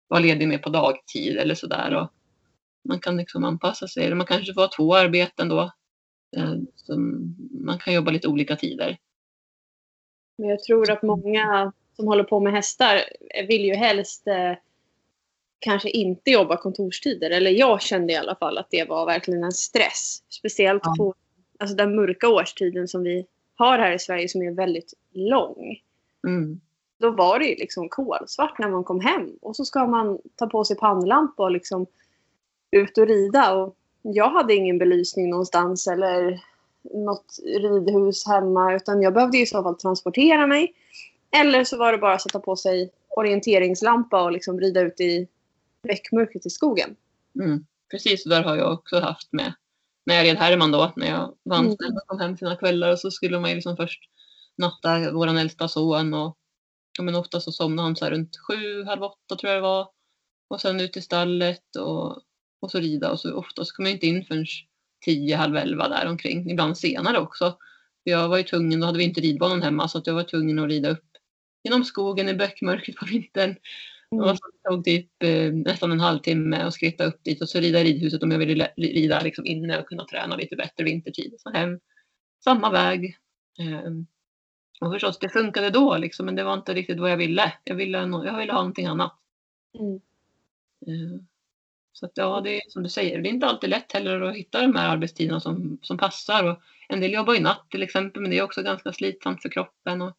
[0.07, 1.95] vara ledig med på dagtid eller sådär.
[1.95, 2.09] Och
[2.87, 4.05] man kan liksom anpassa sig.
[4.05, 5.61] Eller man kanske får ha två arbeten då.
[6.37, 6.53] Eh,
[7.65, 8.97] man kan jobba lite olika tider.
[10.35, 13.03] Men jag tror att många som håller på med hästar
[13.47, 14.53] vill ju helst eh,
[15.59, 17.29] kanske inte jobba kontorstider.
[17.29, 20.23] Eller jag kände i alla fall att det var verkligen en stress.
[20.29, 20.95] Speciellt Ja.
[20.97, 21.13] på
[21.59, 25.79] alltså den mörka årstiden som vi har här i Sverige som är väldigt lång.
[26.27, 26.61] Mm.
[26.99, 29.37] Då var det ju liksom kolsvart när man kom hem.
[29.41, 31.85] Och så ska man ta på sig pannlampa och liksom
[32.71, 33.55] ut och rida.
[33.55, 36.41] Och jag hade ingen belysning någonstans eller
[36.93, 38.73] något ridhus hemma.
[38.75, 40.73] Utan jag behövde i så fall transportera mig.
[41.37, 45.27] Eller så var det bara att sätta på sig orienteringslampa och liksom rida ut i
[45.81, 46.95] väckmörkret i skogen.
[47.39, 47.65] Mm.
[47.91, 49.53] Precis, där har jag också haft med.
[50.05, 51.67] När jag red Herman då, när jag var Mm.
[51.67, 54.01] anställd och kom hem sina kvällar och så skulle man ju liksom först
[54.57, 56.37] natta våran äldsta son och
[56.97, 59.67] ja, men ofta så somnade han så här runt sju, halv åtta tror jag det
[59.67, 59.87] var.
[60.47, 62.21] Och sen ut i stallet och,
[62.59, 64.45] och så rida och så ofta så kom jag inte in förrän
[65.05, 66.51] tio, halv elva där omkring.
[66.51, 67.57] Ibland senare också.
[68.03, 70.23] För jag var ju tvungen, då hade vi inte ridbanan hemma så att jag var
[70.23, 71.05] tvungen att rida upp
[71.63, 73.55] genom skogen i bäckmörkret på vintern.
[74.11, 74.23] Mm.
[74.23, 77.81] Och så tog typ eh, nästan en halvtimme att skritta upp dit och så rida
[77.81, 81.35] i ridhuset om jag ville le- rida liksom inne och kunna träna lite bättre vintertid.
[81.37, 81.79] Så hem,
[82.43, 83.17] samma väg.
[83.59, 83.91] Eh,
[84.81, 87.53] och förstås, det funkade då liksom, men det var inte riktigt vad jag ville.
[87.63, 89.13] Jag ville, jag ville ha någonting annat.
[89.79, 89.95] Mm.
[90.87, 91.19] Eh,
[91.95, 94.35] så att, ja, det är som du säger, det är inte alltid lätt heller att
[94.35, 96.43] hitta de här arbetstiderna som, som passar.
[96.43, 99.49] Och en del jobbar ju natt till exempel, men det är också ganska slitsamt för
[99.49, 100.13] kroppen och,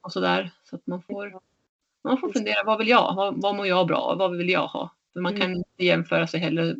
[0.00, 0.50] och sådär.
[0.64, 1.40] Så att man får,
[2.04, 3.14] man får fundera, vad vill jag?
[3.14, 4.18] Vad, vad mår jag bra av?
[4.18, 4.94] Vad vill jag ha?
[5.12, 6.76] För man kan inte jämföra sig heller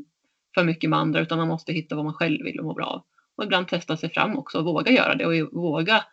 [0.54, 2.86] för mycket med andra, utan man måste hitta vad man själv vill och må bra
[2.86, 3.02] av.
[3.36, 6.04] Och ibland testa sig fram också och våga göra det och våga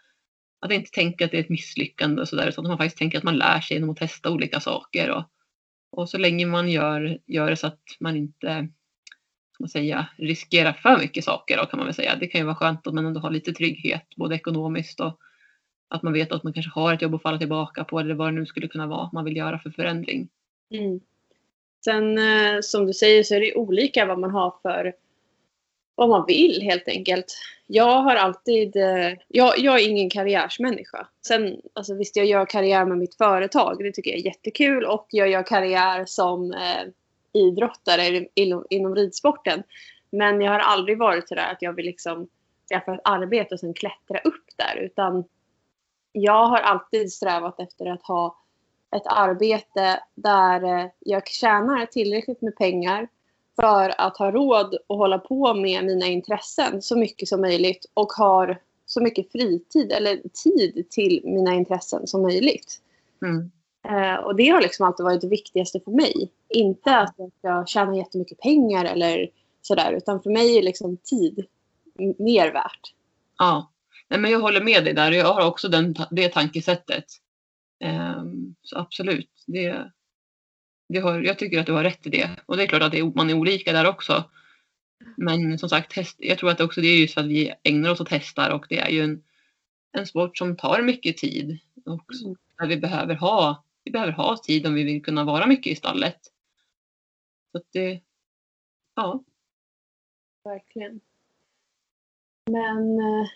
[0.59, 3.17] att inte tänka att det är ett misslyckande och sådär, utan att man faktiskt tänker
[3.17, 5.11] att man lär sig genom att testa olika saker.
[5.11, 5.23] Och,
[5.95, 8.67] och så länge man gör, gör det så att man inte
[9.59, 12.15] man säga, riskerar för mycket saker då, kan man väl säga.
[12.15, 15.19] Det kan ju vara skönt att man ändå har lite trygghet, både ekonomiskt och
[15.87, 18.27] att man vet att man kanske har ett jobb att falla tillbaka på eller vad
[18.27, 20.27] det nu skulle kunna vara man vill göra för förändring.
[20.71, 20.99] Mm.
[21.85, 24.93] Sen eh, som du säger så är det olika vad man har för
[25.95, 27.25] vad man vill helt enkelt.
[27.67, 31.07] Jag har alltid, eh, jag, jag är ingen karriärsmänniska.
[31.27, 35.07] Sen alltså visst jag gör karriär med mitt företag, det tycker jag är jättekul och
[35.09, 36.87] jag gör karriär som eh,
[37.33, 39.63] idrottare inom, inom ridsporten.
[40.09, 42.27] Men jag har aldrig varit sådär att jag vill liksom
[42.69, 45.23] skaffa ett arbete och sen klättra upp där utan
[46.11, 48.37] jag har alltid strävat efter att ha
[48.95, 53.07] ett arbete där eh, jag tjänar tillräckligt med pengar
[53.55, 58.11] för att ha råd att hålla på med mina intressen så mycket som möjligt och
[58.11, 62.81] har så mycket fritid eller tid till mina intressen som möjligt.
[63.21, 63.51] Mm.
[63.87, 66.31] Eh, och det har liksom alltid varit det viktigaste för mig.
[66.49, 69.29] Inte att jag ska tjäna jättemycket pengar eller
[69.61, 71.45] sådär, utan för mig är liksom tid
[72.17, 72.93] mer värt.
[73.37, 73.71] Ja,
[74.07, 75.11] Nej, men jag håller med dig där.
[75.11, 77.05] Jag har också den, det tankesättet.
[77.79, 79.91] Ehm, så absolut, det
[80.93, 82.29] har, jag tycker att du har rätt i det.
[82.45, 84.23] Och det är klart att det är, man är olika där också.
[85.17, 87.53] Men som sagt, häst, jag tror att det också det är just för att vi
[87.63, 89.23] ägnar oss åt hästar och det är ju en,
[89.91, 91.59] en sport som tar mycket tid.
[91.85, 92.35] Och Mm.
[92.57, 95.75] där vi behöver ha, vi behöver ha tid om vi vill kunna vara mycket i
[95.75, 96.19] stallet.
[97.51, 98.01] Så att det,
[98.95, 99.23] ja.
[100.43, 101.01] Verkligen.
[102.51, 103.27] Men eh,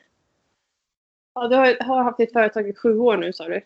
[1.33, 3.61] ja, du har, har haft ditt företag i sju år nu sa du.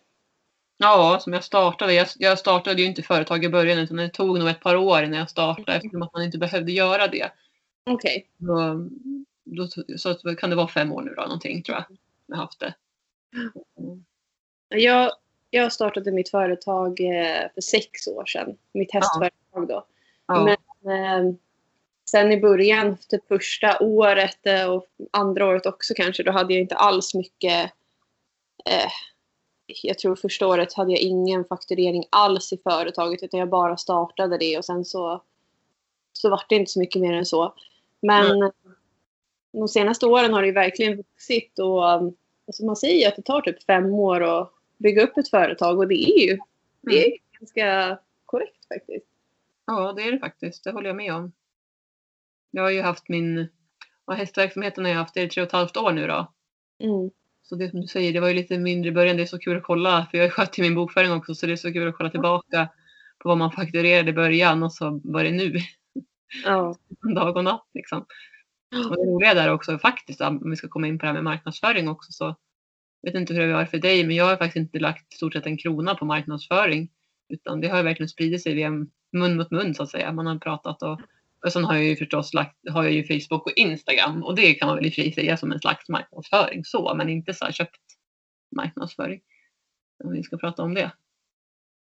[0.84, 1.94] Ja, som jag startade.
[1.94, 5.04] Jag, jag startade ju inte företag i början utan det tog nog ett par år
[5.04, 7.32] innan jag startade eftersom att man inte behövde göra det.
[7.86, 8.28] Okej.
[8.38, 8.90] Då,
[9.44, 9.68] då,
[9.98, 11.98] så kan det vara fem år nu då någonting tror jag.
[12.28, 12.74] Jag har haft det.
[14.70, 15.12] Jag,
[15.50, 18.58] jag startade mitt företag eh, för sex år sedan.
[18.74, 19.86] Mitt hästföretag då.
[20.28, 21.36] Ja, Men eh,
[22.10, 26.62] sen i början, typ första året eh, och andra året också kanske, då hade jag
[26.62, 27.72] inte alls mycket
[28.70, 28.92] eh,
[29.84, 34.38] jag tror första året hade jag ingen fakturering alls i företaget utan jag bara startade
[34.38, 35.24] det och sen så,
[36.14, 37.54] så var det inte så mycket mer än så.
[38.02, 38.52] Men
[39.52, 43.22] de senaste åren har det ju verkligen vuxit och alltså man säger ju att det
[43.22, 46.38] tar typ fem år att bygga upp ett företag och det är ju
[46.82, 49.08] det är ganska korrekt faktiskt.
[49.66, 50.64] ja, det är det faktiskt.
[50.64, 51.32] Det håller jag med om.
[52.52, 53.48] Jag har ju haft min
[54.06, 56.32] ja, hästverksamheten har jag haft i tre och ett halvt år nu då.
[56.80, 57.12] Mm.
[57.54, 59.18] Så det som du säger, det var ju lite mindre i början.
[59.18, 61.52] Det är så kul att kolla, för jag sköt ju min bokföring också, så det
[61.52, 62.70] är så kul att kolla tillbaka
[63.20, 65.54] på vad man fakturerade i början och så vad det är nu.
[66.46, 66.76] Ja.
[67.16, 67.68] dag och natt.
[67.74, 68.00] Liksom.
[68.90, 71.24] Och det roliga där också faktiskt, om vi ska komma in på det här med
[71.24, 72.36] marknadsföring också, så
[73.02, 75.46] vet inte hur det var för dig, men jag har faktiskt inte lagt stort sett
[75.46, 76.90] en krona på marknadsföring.
[77.30, 78.70] Utan det har ju verkligen spridit sig via
[79.12, 80.12] mun mot mun så att säga.
[80.12, 81.02] Man har pratat och,
[81.44, 84.54] och sen har jag ju förstås lagt, har jag ju Facebook och Instagram och det
[84.54, 87.34] kan man väl i och för sig säga som en slags marknadsföring så, men inte
[87.34, 87.82] så här köpt
[88.56, 89.22] marknadsföring.
[90.04, 90.92] Om vi ska prata om det.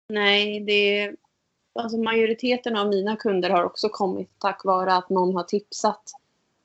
[0.10, 1.15] Nej, det
[1.80, 6.12] alltså majoriteten av mina kunder har också kommit tack vare att någon har tipsat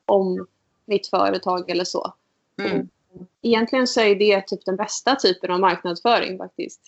[0.07, 0.46] om
[0.85, 2.14] mitt företag eller så.
[2.62, 2.88] Mm.
[3.42, 6.81] Egentligen så är det typ den bästa typen av marknadsföring faktiskt.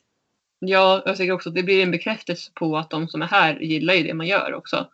[0.58, 3.60] Ja, jag tycker också att det blir en bekräftelse på att de som är här
[3.60, 4.88] gillar ju det man gör också.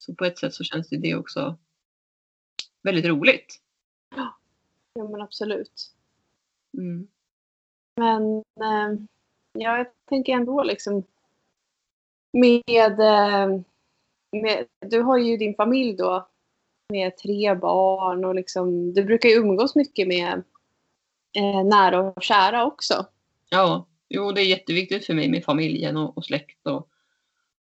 [0.00, 1.56] Så på ett sätt så känns det, det också
[2.82, 3.60] väldigt roligt.
[4.94, 5.92] Ja men absolut.
[6.78, 7.08] Mm.
[7.96, 9.00] Men eh,
[9.52, 11.04] ja, jag tänker ändå liksom
[12.32, 13.60] med, eh,
[14.32, 16.28] med, du har ju din familj då
[16.88, 20.42] med tre barn och liksom, du brukar ju umgås mycket med
[21.36, 23.06] eh, nära och kära också.
[23.50, 26.88] Ja, jo det är jätteviktigt för mig med familjen och, och släkt och,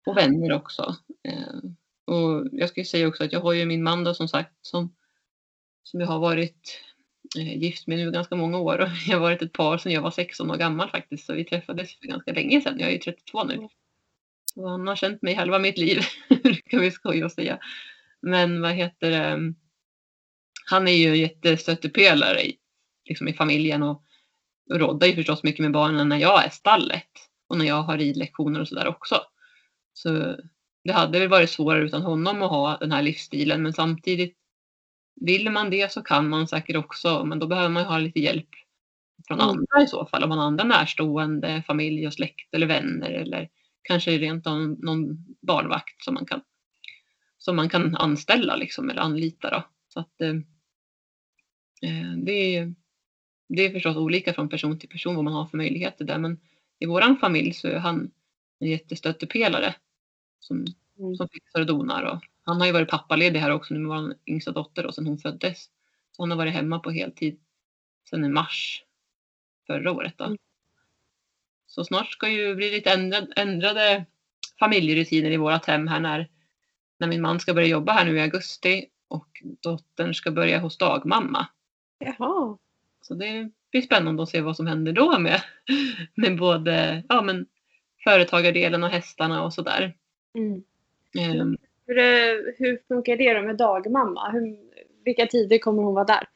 [0.06, 0.96] och vänner också.
[1.24, 1.70] Eh,
[2.08, 4.54] och jag ska ju säga också att jag har ju min man då som sagt
[4.62, 4.96] som,
[5.84, 6.82] som jag har varit
[7.38, 10.02] eh, gift med nu ganska många år och jag har varit ett par sedan jag
[10.02, 12.80] var 16 år gammal faktiskt så vi träffades för ganska länge sedan.
[12.80, 13.68] Jag är ju 32 nu.
[14.54, 16.02] Så han har känt mig halva mitt liv,
[16.44, 17.60] brukar vi skoja och säga.
[18.22, 19.54] Men vad heter det?
[20.66, 22.58] Han är ju jättestöttepelare i,
[23.06, 24.04] liksom i familjen och,
[24.70, 27.12] och roddar ju förstås mycket med barnen när jag är stallet
[27.48, 29.22] och när jag har ridlektioner och sådär också.
[29.94, 30.36] Så
[30.88, 34.38] det hade väl varit svårare utan honom att ha den här livsstilen men samtidigt
[35.22, 38.50] vill man det så kan man säkert också men då behöver man ha lite hjälp
[39.28, 39.50] från Mm.
[39.50, 40.24] andra i så fall.
[40.24, 43.50] Om man har andra närstående, familj och släkt eller vänner eller
[43.82, 46.42] kanske rent av någon barnvakt som man kan,
[47.38, 49.50] som man kan anställa liksom, eller anlita.
[49.50, 49.64] Då.
[49.88, 50.36] Så att, eh,
[51.82, 52.74] eh, det, är,
[53.50, 56.40] det är förstås olika från person till person vad man har för möjligheter där men
[56.80, 58.12] i våran familj så är han
[58.60, 59.76] en jättestöttepelare
[60.40, 60.66] som,
[61.00, 61.16] Mm.
[61.16, 62.04] som fixar och donar.
[62.04, 65.08] Och han har ju varit pappaledig här också nu med vår yngsta dotter då, sedan
[65.08, 65.64] hon föddes.
[66.12, 67.40] Så han har varit hemma på heltid
[68.10, 68.84] sedan i mars
[69.68, 70.14] förra året.
[70.18, 70.24] Då.
[70.26, 70.38] Mm.
[71.68, 74.06] Så snart ska ju bli lite ändrad, ändrade
[74.60, 76.30] familjerutiner i vårat hem här när,
[77.00, 79.28] när min man ska börja jobba här nu i augusti och
[79.62, 81.48] dottern ska börja hos dagmamma.
[82.00, 82.58] Jaha.
[83.02, 85.42] Så det blir spännande att se vad som händer då med,
[86.16, 87.46] med både ja, men,
[88.04, 89.96] företagardelen och hästarna och sådär.
[90.36, 90.64] Mm.
[91.20, 94.32] Ehm, Hur, eh, hur funkar det då med dagmamma?
[94.32, 94.58] Hur,
[95.06, 96.28] vilka tider kommer hon vara där?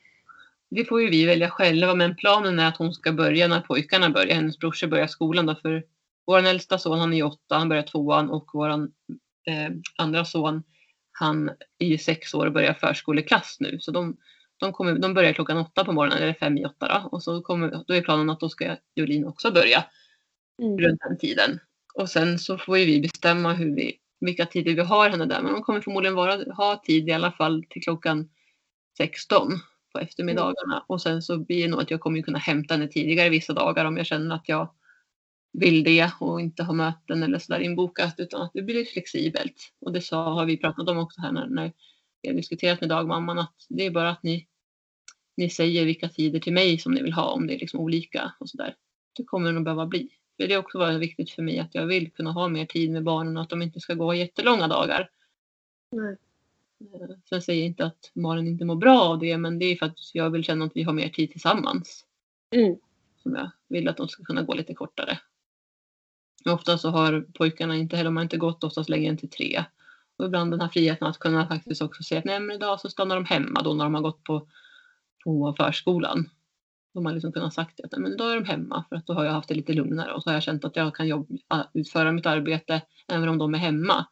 [0.69, 4.09] Det får ju vi välja själva men planen är att hon ska börja när pojkarna
[4.09, 4.35] börjar.
[4.35, 5.83] Hennes brorsor börjar skolan då för
[6.25, 10.63] vår äldsta son han är åtta, han börjar tvåan och vår eh, andra son
[11.11, 11.49] han
[11.79, 13.79] är ju sex år och börjar förskoleklass nu.
[13.79, 14.17] Så de,
[14.57, 17.09] de, kommer, de börjar klockan åtta på morgonen, eller fem i åtta då.
[17.09, 19.85] Och så kommer, då är planen att då ska Jolin också börja
[20.61, 20.79] mm.
[20.79, 21.59] runt den tiden.
[21.93, 25.41] Och sen så får ju vi bestämma hur vi, vilka tider vi har henne där.
[25.41, 28.29] Men hon kommer förmodligen vara, ha tid i alla fall till klockan
[28.97, 29.59] 16
[29.93, 30.73] på eftermiddagarna.
[30.73, 30.83] Mm.
[30.87, 33.85] Och sen så blir det nog att jag kommer kunna hämta henne tidigare vissa dagar
[33.85, 34.69] om jag känner att jag
[35.53, 39.73] vill det och inte ha möten eller sådär inbokat utan att det blir flexibelt.
[39.81, 41.73] Och det sa, har vi pratat om också här när, när
[42.21, 44.47] vi har diskuterat med dagmamman att det är bara att ni,
[45.37, 48.33] ni säger vilka tider till mig som ni vill ha om det är liksom olika
[48.39, 48.75] och sådär.
[49.17, 50.09] Det kommer det nog behöva bli.
[50.41, 53.03] För det också varit viktigt för mig att jag vill kunna ha mer tid med
[53.03, 55.09] barnen och att de inte ska gå jättelånga dagar.
[55.91, 56.17] Nej.
[56.93, 59.75] Eh, sen säger jag inte att barnen inte mår bra av det men det är
[59.75, 62.05] för att jag vill känna att vi har mer tid tillsammans.
[62.51, 62.75] Mm.
[63.23, 65.19] Som jag vill att de ska kunna gå lite kortare.
[66.45, 69.63] Ofta så har pojkarna inte heller, de har inte gått oftast längre än till tre.
[70.17, 72.89] Och ibland den här friheten att kunna faktiskt också säga att nej men idag så
[72.89, 74.47] stannar de hemma då när de har gått på,
[75.23, 76.29] på förskolan.
[76.93, 79.25] De har liksom kunnat sagt att men idag är de hemma för att då har
[79.25, 82.11] jag haft det lite lugnare och så har jag känt att jag kan jobba, utföra
[82.11, 84.05] mitt arbete även om de är hemma.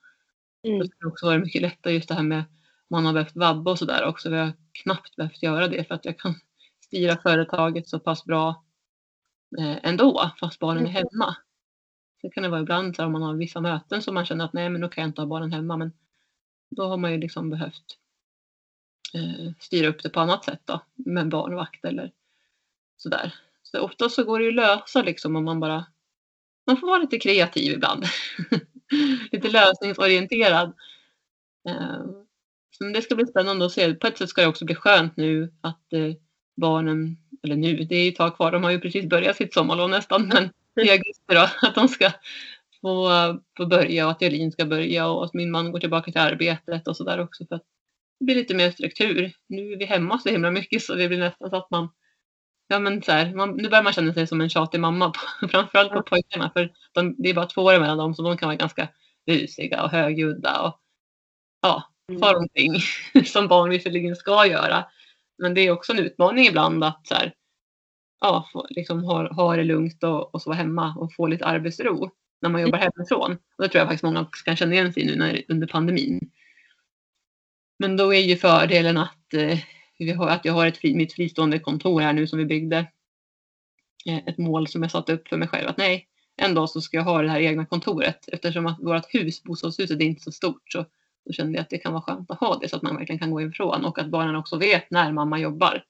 [0.64, 0.80] Mm.
[0.80, 2.44] Det har också varit mycket lättare just det här med
[2.90, 4.30] man har behövt vabba och sådär också.
[4.30, 6.36] Vi har knappt behövt göra det för att jag kan
[6.86, 8.64] styra företaget så pass bra
[9.60, 10.94] eh, ändå fast barnen är mm.
[10.94, 11.36] hemma.
[12.22, 14.46] Sen kan det vara ibland så här, om man har vissa möten som man känner
[14.46, 15.78] att nej men då kan jag inte ha barnen hemma.
[15.78, 15.92] Men
[16.70, 17.98] då har man ju liksom behövt
[19.14, 20.82] eh, styra upp det på annat sätt då.
[20.96, 22.12] Med barnvakt eller
[23.02, 23.36] sådär.
[23.64, 25.86] Så ofta så går det ju att lösa liksom om man bara
[26.68, 28.06] man får vara lite kreativ ibland.
[29.32, 30.74] lite lösningsorienterad.
[31.70, 32.04] Eh,
[32.72, 33.94] så det ska bli spännande att se.
[33.94, 36.14] På ett sätt ska det också bli skönt nu att eh,
[36.58, 39.54] barnen, eller nu, det är ju ett tag kvar, de har ju precis börjat sitt
[39.54, 40.50] sommarlov nästan, men
[40.86, 42.12] i augusti då, att de ska
[42.82, 43.10] få,
[43.58, 46.88] få börja och att Elin ska börja och att min man går tillbaka till arbetet
[46.88, 47.64] och sådär också för att
[48.20, 49.32] det blir lite mer struktur.
[49.48, 51.90] Nu är vi hemma så himla mycket så det blir nästan så att man
[52.72, 55.48] Ja men så här, man, nu börjar man känna sig som en tjatig mamma, på,
[55.48, 58.48] framförallt på pojkarna för de, det är bara två år mellan dem så de kan
[58.48, 58.88] vara ganska
[59.26, 60.80] busiga och högljudda och
[61.62, 62.22] ja, mm.
[62.22, 62.80] far omkring
[63.26, 64.86] som barn visserligen ska göra.
[65.38, 67.34] Men det är också en utmaning ibland att så här,
[68.20, 72.50] ja, liksom ha, ha det lugnt och, och så hemma och få lite arbetsro när
[72.50, 72.92] man jobbar mm.
[72.96, 73.32] hemifrån.
[73.32, 76.32] Och det tror jag faktiskt många kan känna igen sig i nu när, under pandemin.
[77.80, 79.60] Men då är ju fördelen att, eh,
[80.06, 82.78] vi har, att jag har ett fri, mitt fristående kontor här nu som vi byggde.
[84.06, 86.08] Eh, ett mål som jag satte upp för mig själv att nej,
[86.38, 90.02] en dag så ska jag ha det här egna kontoret eftersom att vårt hus, bostadshuset,
[90.02, 90.86] är inte så stort så
[91.26, 93.20] då kände jag att det kan vara skönt att ha det så att man verkligen
[93.20, 95.84] kan gå ifrån och att barnen också vet när mamma jobbar.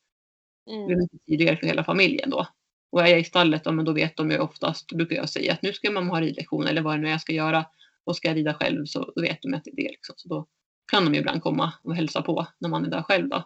[0.69, 0.87] Mm.
[0.87, 2.47] Det är mycket tidigare för hela familjen då.
[2.91, 5.53] Och är jag i stallet, då, men då vet de ju oftast, brukar jag säga
[5.53, 7.65] att nu ska mamma ha ridlektion eller vad det nu är jag ska göra.
[8.03, 9.89] Och ska jag rida själv så vet de att det är det.
[9.89, 10.15] Liksom.
[10.17, 10.47] Så då
[10.91, 13.29] kan de ju ibland komma och hälsa på när man är där själv.
[13.29, 13.43] Då.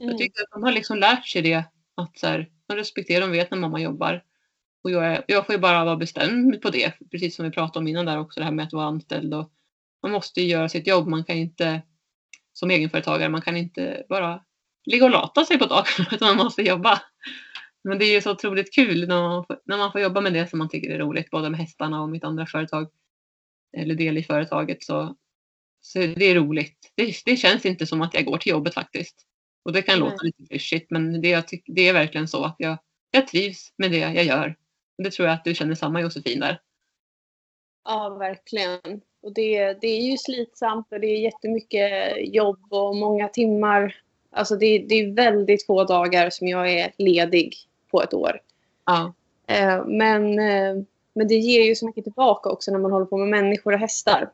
[0.00, 0.10] Mm.
[0.10, 3.30] Jag tycker att de har liksom lärt sig det att så här, de respekterar, de
[3.30, 4.24] vet när mamma jobbar.
[4.84, 7.78] Och jag, är, jag får ju bara vara bestämd på det, precis som vi pratade
[7.78, 9.34] om innan där också, det här med att vara anställd.
[9.34, 9.52] Och
[10.02, 11.82] man måste ju göra sitt jobb, man kan inte
[12.52, 14.44] som egenföretagare, man kan inte bara
[14.84, 17.02] ligga och lata sig på dagarna utan man måste jobba.
[17.84, 20.32] Men det är ju så otroligt kul när man, får, när man får jobba med
[20.32, 22.90] det som man tycker är roligt, både med hästarna och mitt andra företag,
[23.76, 24.82] eller del i företaget.
[24.82, 25.16] Så,
[25.80, 26.92] så det är roligt.
[26.94, 29.26] Det, det känns inte som att jag går till jobbet faktiskt.
[29.62, 30.08] Och det kan mm.
[30.08, 32.78] låta lite klyschigt men det, jag tyck, det är verkligen så att jag,
[33.10, 34.56] jag trivs med det jag gör.
[34.98, 36.60] Och det tror jag att du känner samma Josefin där.
[37.84, 39.00] Ja, verkligen.
[39.22, 43.94] Och det, det är ju slitsamt och det är jättemycket jobb och många timmar
[44.32, 47.54] Alltså det, det är väldigt få dagar som jag är ledig
[47.90, 48.40] på ett år.
[48.86, 49.14] Ja.
[49.46, 53.16] Eh, men, eh, men det ger ju så mycket tillbaka också när man håller på
[53.16, 54.30] med människor och hästar.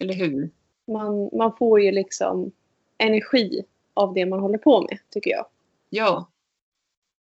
[0.00, 0.50] Eller hur?
[0.86, 2.52] Man, man får ju liksom
[2.98, 3.64] energi
[3.98, 5.46] av det man håller på med, tycker jag.
[5.90, 6.30] Ja.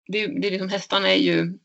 [0.06, 1.58] Det, det är liksom, hästarna är ju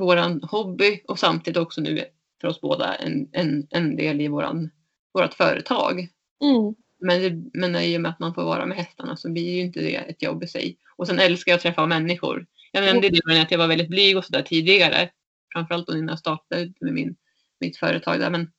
[0.00, 2.04] våran hobby och samtidigt också nu
[2.40, 4.70] för oss båda en, en, en del i våran,
[5.14, 6.08] vårat företag.
[6.42, 6.74] Mm.
[6.98, 9.60] Men, det, men i och med att man får vara med hästarna så blir ju
[9.60, 10.78] inte det ett jobb i sig.
[10.96, 12.46] Och sen älskar jag att träffa människor.
[12.72, 15.10] Jag nämnde det med att jag var väldigt blyg och sådär tidigare.
[15.52, 17.16] Framförallt då innan jag startade med min,
[17.60, 18.30] mitt företag där.
[18.30, 18.50] Men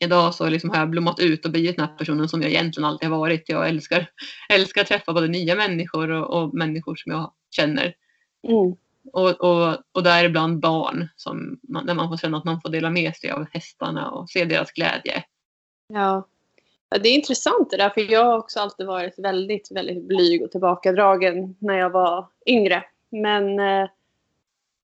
[0.00, 2.84] idag så liksom har jag blommat ut och blivit den här personen som jag egentligen
[2.84, 3.48] alltid har varit.
[3.48, 4.10] Jag älskar,
[4.48, 7.94] älskar att träffa både nya människor och, och människor som jag känner.
[8.48, 8.76] Mm.
[9.12, 12.90] Och, och, och däribland barn som man, där man får känna att man får dela
[12.90, 15.24] med sig av hästarna och se deras glädje.
[15.88, 16.28] Ja,
[16.90, 20.50] det är intressant det där för jag har också alltid varit väldigt, väldigt blyg och
[20.50, 22.84] tillbakadragen när jag var yngre.
[23.10, 23.88] Men eh,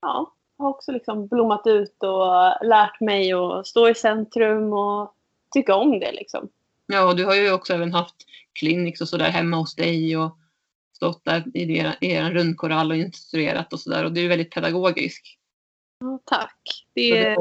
[0.01, 5.13] ja, har också liksom blommat ut och lärt mig att stå i centrum och
[5.53, 6.49] tycka om det liksom.
[6.85, 8.15] Ja, och du har ju också även haft
[8.53, 10.37] clinics och sådär hemma hos dig och
[10.93, 15.37] stått där i er, er rundkorall och instruerat och sådär och du är väldigt pedagogisk.
[15.99, 16.85] Ja, tack.
[16.93, 17.35] Det är,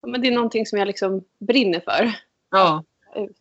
[0.00, 2.12] ja, men det är någonting som jag liksom brinner för.
[2.50, 2.84] Ja.
[3.16, 3.36] Ut.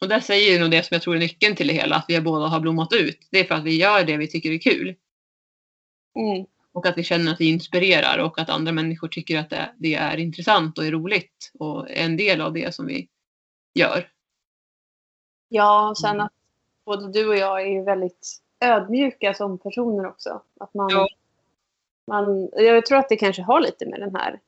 [0.00, 2.04] Och där säger ju nog det som jag tror är nyckeln till det hela, att
[2.08, 3.28] vi båda har blommat ut.
[3.30, 4.94] Det är för att vi gör det vi tycker är kul.
[6.14, 6.46] Mm.
[6.76, 9.94] Och att vi känner att vi inspirerar och att andra människor tycker att det, det
[9.94, 13.08] är intressant och är roligt och är en del av det som vi
[13.74, 14.08] gör.
[15.48, 16.32] Ja, och sen att
[16.84, 20.42] både du och jag är väldigt ödmjuka som personer också.
[20.60, 21.08] Att man, Ja.
[22.06, 24.40] man, jag tror att det kanske har lite med den här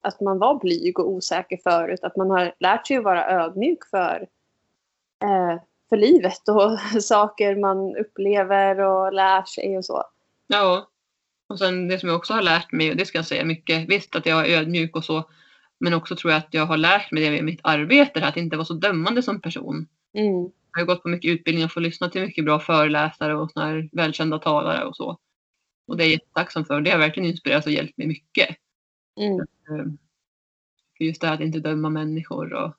[0.00, 2.04] att man var blyg och osäker förut.
[2.04, 4.28] Att man har lärt sig att vara ödmjuk för,
[5.22, 10.04] eh, för livet och saker man upplever och lär sig och så.
[10.46, 10.88] Ja.
[11.48, 13.88] Och sen det som jag också har lärt mig, och det ska jag säga mycket,
[13.88, 15.30] visst att jag är ödmjuk och så,
[15.80, 18.56] men också tror jag att jag har lärt mig det i mitt arbete, att inte
[18.56, 19.86] vara så dömande som person.
[20.14, 20.50] Mm.
[20.72, 23.66] Jag har gått på mycket utbildning och får lyssna till mycket bra föreläsare och såna
[23.66, 25.18] här välkända talare och så.
[25.86, 26.80] Och det är jag jättetacksam för.
[26.80, 28.48] Det har verkligen inspirerat och hjälpt mig mycket.
[29.20, 29.40] Mm.
[29.40, 29.92] Eh,
[30.98, 32.74] För just det här att inte döma människor och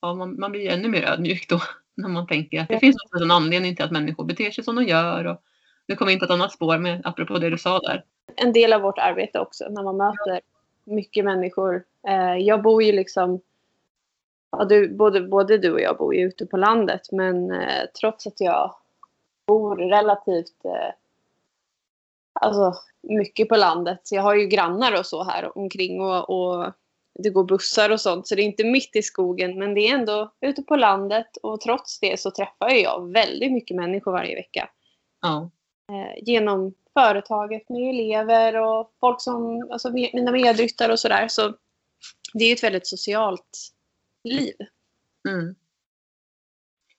[0.00, 1.62] ja, man, man blir ännu mer ödmjuk då
[1.94, 2.80] när man tänker att det Ja.
[2.80, 5.24] finns en anledning till att människor beter sig som de gör.
[5.24, 5.42] Och
[5.86, 8.04] nu kommer in på ett annat spår med, apropå det du sa där.
[8.36, 10.40] en del av vårt arbete också när man möter
[10.84, 11.84] mycket människor.
[12.08, 13.40] Eh, jag bor ju liksom,
[14.50, 18.26] ja, du, både, både du och jag bor ju ute på landet men eh, trots
[18.26, 18.74] att jag
[19.46, 20.94] bor relativt eh,
[22.32, 24.00] alltså, mycket på landet.
[24.10, 26.72] Jag har ju grannar och så här omkring och, och
[27.14, 29.94] det går bussar och sånt så det är inte mitt i skogen men det är
[29.94, 34.68] ändå ute på landet och trots det så träffar jag väldigt mycket människor varje vecka
[35.22, 35.50] Ja,
[36.16, 41.28] genom företaget med elever och folk som, alltså mina medryttare och sådär.
[41.28, 41.54] Så
[42.34, 43.58] det är ju ett väldigt socialt
[44.24, 44.54] liv.
[45.28, 45.54] mm.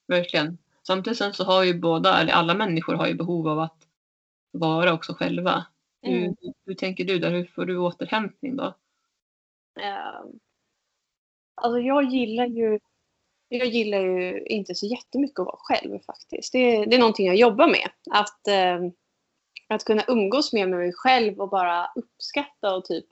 [0.08, 0.58] verkligen.
[0.88, 3.88] Samtidigt sen så har ju båda, eller alla människor har ju behov av att
[4.52, 5.66] vara också själva.
[6.02, 6.36] Hur, Mm.
[6.66, 7.32] hur tänker du där?
[7.32, 8.66] Hur får du återhämtning då?
[9.80, 10.24] Eh,
[11.56, 12.80] alltså jag gillar ju
[13.58, 16.52] jag gillar ju inte så jättemycket att vara själv faktiskt.
[16.54, 17.90] Det, det är någonting jag jobbar med.
[18.12, 18.80] Att, eh,
[19.70, 23.06] att kunna umgås mer med mig själv och bara uppskatta och typ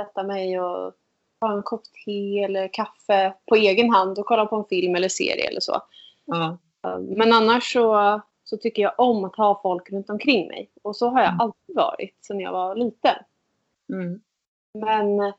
[0.00, 0.92] sätta mig och
[1.40, 5.08] ta en kopp te eller kaffe på egen hand och kolla på en film eller
[5.08, 5.82] serie eller så.
[6.24, 6.58] Ja,
[7.16, 10.70] Men annars så, så tycker jag om att ha folk runt omkring mig.
[10.82, 11.40] Och så har jag Mm.
[11.40, 13.16] alltid varit sedan jag var liten.
[13.92, 14.20] mm.
[14.74, 15.32] Men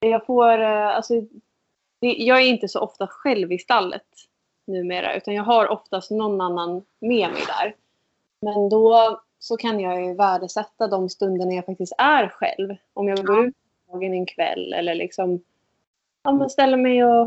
[0.00, 1.14] jag får, eh, alltså,
[2.06, 4.06] jag är inte så ofta själv i stallet
[4.66, 5.14] numera.
[5.14, 7.74] Utan jag har oftast någon annan med mig där.
[8.40, 12.76] Men då så kan jag ju värdesätta de stunderna jag faktiskt är själv.
[12.94, 13.54] Om jag går ut
[13.92, 15.42] dagen en kväll eller liksom
[16.22, 17.22] ja, men ställer mig och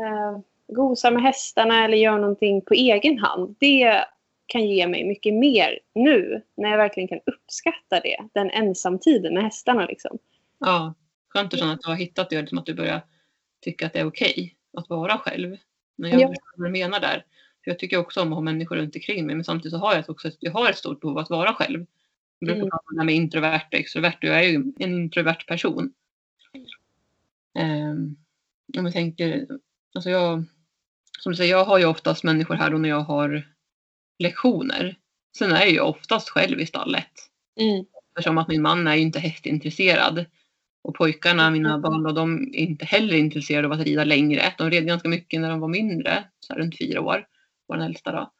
[0.00, 0.38] eh,
[0.68, 3.56] gosar med hästarna eller gör någonting på egen hand.
[3.58, 4.04] Det
[4.46, 8.16] kan ge mig mycket mer nu när jag verkligen kan uppskatta det.
[8.32, 10.18] Den ensamtiden med hästarna liksom.
[10.58, 10.94] ja.
[11.28, 13.00] Skönt att känna att du har hittat det, liksom att du börjar
[13.64, 15.56] tycka att det är okej att vara själv.
[15.96, 16.34] Men jag Ja.
[16.56, 17.24] vad du menar där.
[17.64, 19.94] För jag tycker också om att ha människor runt omkring mig, men samtidigt så har
[19.94, 21.86] jag också jag har ett stort behov av att vara själv.
[22.38, 22.70] Jag brukar Mm.
[22.70, 25.92] prata om det här med introvert och extrovert och jag är ju en introvert person.
[27.58, 28.16] Um,
[28.78, 29.46] om jag tänker,
[29.94, 30.44] alltså jag,
[31.18, 33.48] som du säger, jag har ju oftast människor här då när jag har
[34.18, 34.96] lektioner.
[35.38, 37.10] Sen är jag ju oftast själv i stallet.
[37.60, 37.84] Mm.
[38.08, 40.24] Eftersom att min man är ju inte hästintresserad.
[40.84, 41.82] Och pojkarna, mina Mm.
[41.82, 44.54] barn, och de är inte heller intresserade av att rida längre.
[44.58, 47.26] De red ganska mycket när de var mindre, så runt fyra år,
[47.68, 48.30] den äldsta då.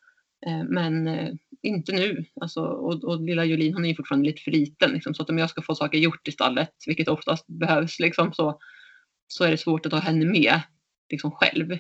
[0.47, 1.29] Eh, Men eh,
[1.63, 2.25] inte nu.
[2.41, 4.91] Alltså, och, och lilla Jolin hon är ju fortfarande lite för liten.
[4.91, 8.33] Liksom, så att om jag ska få saker gjort i stallet, vilket oftast behövs, liksom,
[8.33, 8.59] så,
[9.29, 10.61] så är det svårt att ha henne med
[11.11, 11.79] liksom, själv.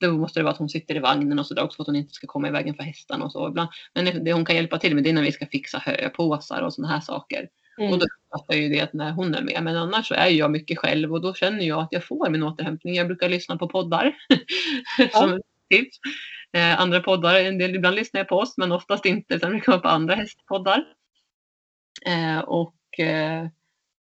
[0.00, 1.96] Då måste det vara att hon sitter i vagnen och sådär också för att hon
[1.96, 3.48] inte ska komma i vägen för hästarna och så.
[3.48, 3.68] Ibland.
[3.94, 6.74] Men det hon kan hjälpa till med det är när vi ska fixa höpåsar och
[6.74, 7.48] sådana här saker.
[7.78, 7.92] Mm.
[7.92, 9.62] Och då uppfattar jag ju det när hon är med.
[9.62, 12.42] Men annars så är jag mycket själv och då känner jag att jag får min
[12.42, 12.94] återhämtning.
[12.94, 14.16] Jag brukar lyssna på poddar.
[15.12, 15.40] som
[15.70, 15.98] tips.
[16.52, 19.40] Eh, andra poddar, en del, ibland lyssnar jag på oss men oftast inte.
[19.40, 20.84] Sen brukar jag vara på andra hästpoddar.
[22.06, 23.48] Eh, och eh,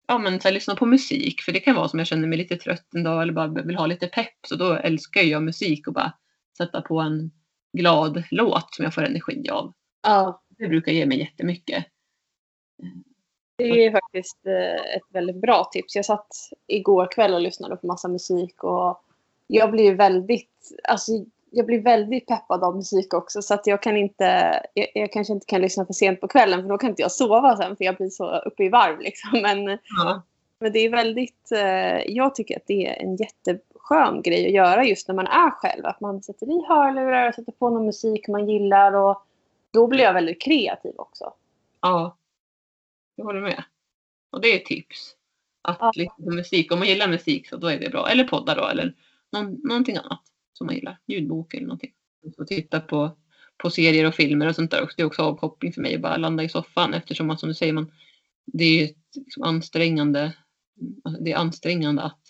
[0.07, 1.41] ja, men så här, lyssna på musik.
[1.41, 3.76] För det kan vara som jag känner mig lite trött en dag eller bara vill
[3.76, 4.36] ha lite pepp.
[4.47, 6.13] Så då älskar jag musik och bara
[6.57, 7.32] sätta på en
[7.78, 9.74] glad låt som jag får energi av.
[10.03, 11.86] Ja, Det brukar ge mig jättemycket.
[13.58, 15.95] Det är faktiskt eh, ett väldigt bra tips.
[15.95, 16.28] Jag satt
[16.68, 19.01] igår kväll och lyssnade på massa musik och
[19.47, 21.12] jag blir väldigt, alltså
[21.51, 25.34] jag blir väldigt peppad av musik också så att jag kan inte, jag, jag, kanske
[25.34, 27.86] inte kan lyssna för sent på kvällen för då kan inte jag sova sen för
[27.86, 29.30] jag blir så uppe i varv liksom.
[29.41, 30.22] Men, Ja.
[30.60, 34.84] men det är väldigt, eh, jag tycker att det är en jätteskön grej att göra
[34.84, 35.86] just när man är själv.
[35.86, 39.22] Att man sätter i hörlurar och sätter på någon musik man gillar och
[39.72, 41.34] då blir jag väldigt kreativ också.
[41.82, 42.16] ja.
[43.16, 43.63] Jag håller med.
[44.30, 45.16] Och det är ett tips.
[45.61, 45.91] Att Ja.
[45.95, 46.72] lyssna på musik.
[46.72, 48.09] Om man gillar musik så då är det bra.
[48.09, 48.68] Eller poddar då.
[48.68, 48.93] Eller
[49.32, 50.22] någon, någonting annat
[50.53, 50.99] som man gillar.
[51.07, 51.93] Ljudbok eller någonting.
[52.38, 53.18] Och titta på,
[53.57, 54.95] på serier och filmer och sånt där också.
[54.97, 56.93] Det är också avkoppling för mig att bara landa i soffan.
[56.93, 57.91] Eftersom man som du säger, man,
[58.45, 60.34] det är ju liksom ansträngande.
[61.20, 62.22] Det är ansträngande att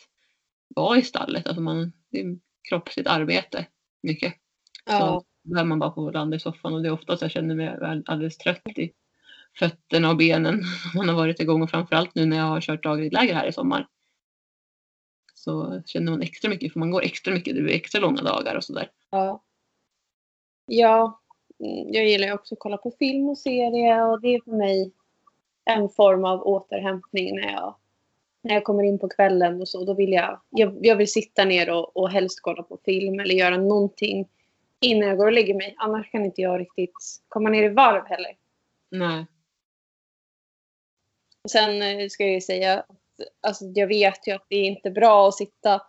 [0.76, 1.48] vara i stallet.
[1.48, 2.38] Alltså man, det är
[2.70, 3.68] kroppsligt arbete.
[4.04, 4.34] Mycket.
[4.90, 7.56] Så behöver man bara få landa i soffan och det är ofta så jag känner
[7.56, 8.92] mig alldeles trött i
[9.60, 10.62] fötterna och benen.
[10.96, 13.88] Man har varit igång och framförallt nu när jag har kört dagridläger här i sommar.
[15.34, 18.56] Så känner man extra mycket för man går extra mycket, det blir extra långa dagar
[18.56, 18.90] och sådär.
[19.10, 19.44] Ja.
[20.66, 21.22] Ja,
[21.60, 24.52] mm, jag gillar ju också att kolla på film och serie och det är för
[24.52, 24.92] mig
[25.66, 27.76] en form av återhämtning när jag,
[28.42, 29.86] när jag kommer in på kvällen och så.
[29.86, 33.36] Då vill jag, jag, jag vill sitta ner och, och helst kolla på film eller
[33.36, 34.28] göra någonting
[34.82, 35.76] innan jag går och lägger mig.
[35.78, 36.94] Annars kan inte jag riktigt
[37.28, 38.32] komma ner i varv heller.
[38.92, 39.26] Nej.
[41.52, 42.88] Sen eh, ska jag ju säga att
[43.48, 45.82] alltså, jag vet ju att det är inte bra att sitta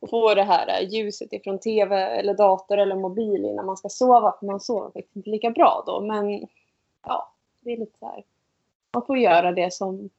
[0.00, 3.88] och få det här eh, ljuset ifrån tv eller dator eller mobil innan man ska
[3.88, 4.34] sova.
[4.40, 6.00] För man sover faktiskt inte lika bra då.
[6.00, 6.46] Men
[7.06, 8.24] ja, det är lite så här.
[8.94, 10.10] Man får göra det som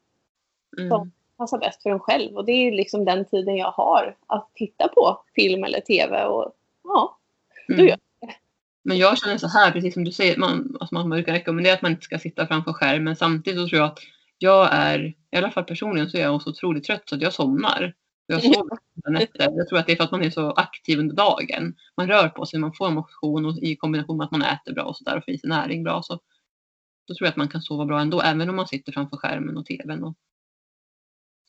[0.78, 1.12] Mm.
[1.38, 2.36] passar bäst för en själv.
[2.38, 6.26] Och det är ju liksom den tiden jag har att titta på film eller tv.
[6.26, 6.52] Och
[6.84, 7.18] ja,
[7.70, 7.82] Mm.
[7.82, 7.98] du gör
[8.84, 11.82] Men jag känner så här, precis som du säger, man, alltså man brukar rekommendera att
[11.82, 13.04] man inte ska sitta framför skärm.
[13.04, 14.00] Men samtidigt så tror jag att
[14.38, 15.00] jag är,
[15.32, 17.94] i alla fall personligen så är jag så otroligt trött så att jag somnar.
[18.26, 18.78] Jag sover
[19.10, 19.52] nätter.
[19.58, 21.76] Jag tror att det är för att man är så aktiv under dagen.
[21.98, 24.84] Man rör på sig, man får motion och i kombination med att man äter bra
[24.84, 26.02] och sådär och får i sig näring bra.
[26.04, 26.20] Så,
[27.08, 29.58] så tror jag att man kan sova bra ändå, även om man sitter framför skärmen
[29.58, 30.04] och tvn.
[30.04, 30.16] Och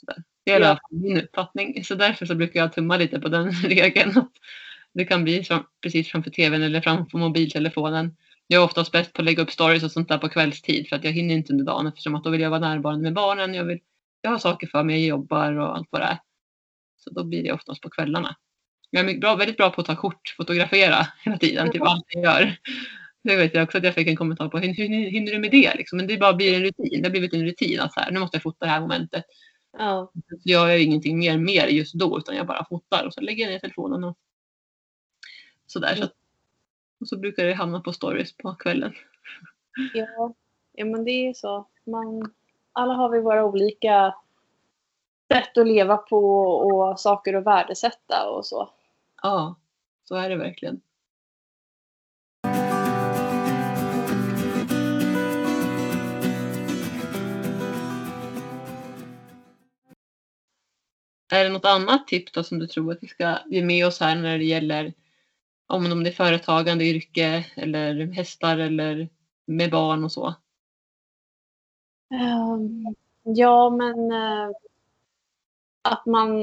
[0.00, 0.22] sådär.
[0.44, 1.84] Det är i alla fall min uppfattning.
[1.84, 4.18] Så därför så brukar jag tumma lite på den regeln.
[4.18, 4.32] Att
[4.92, 5.44] det kan bli
[5.82, 8.16] precis framför tvn eller framför mobiltelefonen.
[8.54, 10.96] Jag är oftast bäst på att lägga upp stories och sånt där på kvällstid för
[10.96, 13.54] att jag hinner inte under dagen eftersom att då vill jag vara närvarande med barnen.
[13.54, 13.78] Jag, vill,
[14.20, 16.18] jag har saker för mig, jag jobbar och allt vad det är.
[16.96, 18.36] Så då blir det oftast på kvällarna.
[18.90, 22.22] Jag är bra, väldigt bra på att ta kort, fotografera hela tiden, typ allt jag
[22.22, 22.56] gör.
[23.24, 24.58] Det vet jag också att jag fick en kommentar på.
[24.58, 25.74] Hur, hur hinner du med det?
[25.74, 25.96] Liksom?
[25.96, 27.02] Men det bara blir en rutin.
[27.02, 29.24] Det har blivit en rutin att så här, nu måste jag fota det här momentet.
[29.78, 30.12] Ja.
[30.14, 33.44] Så jag gör ingenting mer mer just då utan jag bara fotar och så lägger
[33.44, 34.18] jag ner telefonen och
[35.66, 35.96] sådär.
[35.96, 36.12] Så att,
[37.04, 38.92] och så brukar det hamna på stories på kvällen.
[39.94, 40.34] Ja,
[40.72, 41.68] ja men det är så.
[41.86, 42.34] Man,
[42.72, 44.14] alla har vi våra olika
[45.32, 48.70] sätt att leva på och saker att värdesätta och så.
[49.22, 49.56] Ja,
[50.04, 50.80] så är det verkligen.
[61.32, 64.00] Är det något annat tips då som du tror att vi ska ge med oss
[64.00, 64.94] här när det gäller
[65.66, 69.08] om om det är företagande, yrke eller hästar eller
[69.46, 70.34] med barn och så?
[72.14, 74.50] Ehm, ja, men eh,
[75.88, 76.42] att man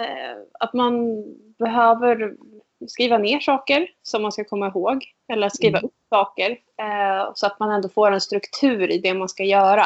[0.00, 1.24] eh, att man
[1.58, 2.36] behöver
[2.88, 5.04] skriva ner saker som man ska komma ihåg.
[5.32, 5.86] Eller skriva Mm.
[5.86, 6.50] upp saker.
[6.78, 9.84] eh, så att man ändå får en struktur i det man ska göra.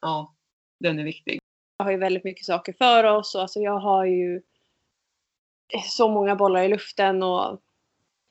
[0.00, 0.34] Ja,
[0.80, 1.38] den är viktig.
[1.78, 3.34] Jag har ju väldigt mycket saker för oss.
[3.34, 4.42] Och alltså jag har ju
[5.84, 7.60] så många bollar i luften och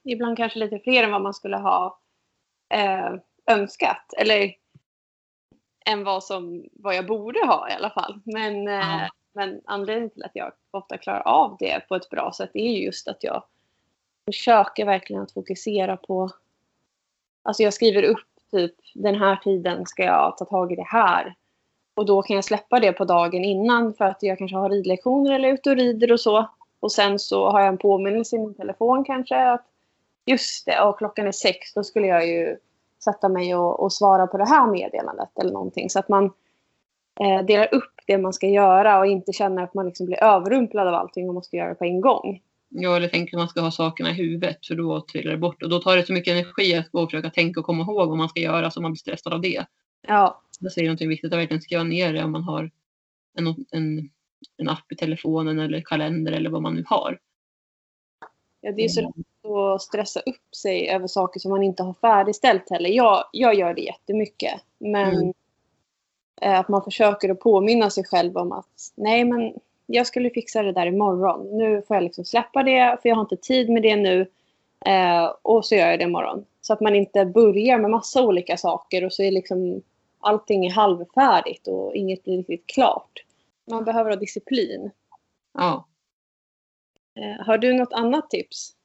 [0.04, 2.00] ibland kanske lite fler än vad man skulle ha
[2.70, 3.14] eh,
[3.46, 4.14] önskat.
[4.18, 4.54] Eller
[5.86, 8.20] än vad, som, vad jag borde ha i alla fall.
[8.24, 9.10] Men, eh, Ja.
[9.34, 12.84] men anledningen till att jag ofta klarar av det på ett bra sätt är ju
[12.86, 13.44] just att jag
[14.26, 16.30] försöker verkligen att fokusera på...
[17.44, 21.36] Alltså jag skriver upp typ den här tiden ska jag ta tag i det här.
[21.96, 25.32] Och då kan jag släppa det på dagen innan för att jag kanske har ridlektioner
[25.32, 26.50] eller är ute och rider och så.
[26.80, 29.66] Och sen så har jag en påminnelse i min telefon kanske att
[30.26, 32.58] just det, och klockan är sex, då skulle jag ju
[33.04, 35.90] sätta mig och, och svara på det här meddelandet eller någonting.
[35.90, 36.26] Så att man
[37.20, 40.88] eh, delar upp det man ska göra och inte känner att man liksom blir överrumplad
[40.88, 42.42] av allting och måste göra det på en gång.
[42.70, 45.64] Ja, eller tänker att man ska ha sakerna i huvudet för då trillar det bort
[45.64, 48.10] och då tar det så mycket energi att gå och försöka tänka och komma ihåg
[48.10, 49.66] vad man ska göra så man blir stressad av det.
[50.08, 52.72] Ja, Då är det någonting viktigt att verkligen skriva ner det om man har
[53.38, 54.10] en, en,
[54.58, 57.20] en app i telefonen eller kalender eller vad man nu har.
[58.62, 61.94] ja det är så lätt att stressa upp sig över saker som man inte har
[61.94, 62.90] färdigställt heller.
[62.90, 64.62] Jag, jag gör det jättemycket.
[64.78, 65.34] Men Mm.
[66.42, 69.54] eh, att man försöker att påminna sig själv om att nej men
[69.86, 71.58] jag skulle fixa det där imorgon.
[71.58, 74.28] Nu får jag liksom släppa det för jag har inte tid med det nu.
[74.86, 76.46] Eh, och så gör jag det imorgon.
[76.62, 79.82] Så att man inte börjar med massa olika saker och så är liksom
[80.20, 83.12] allting är halvfärdigt och inget blir riktigt klart.
[83.72, 84.92] Man behöver ha disciplin.
[85.54, 85.88] Ja.
[87.20, 88.76] Eh, har du något annat tips?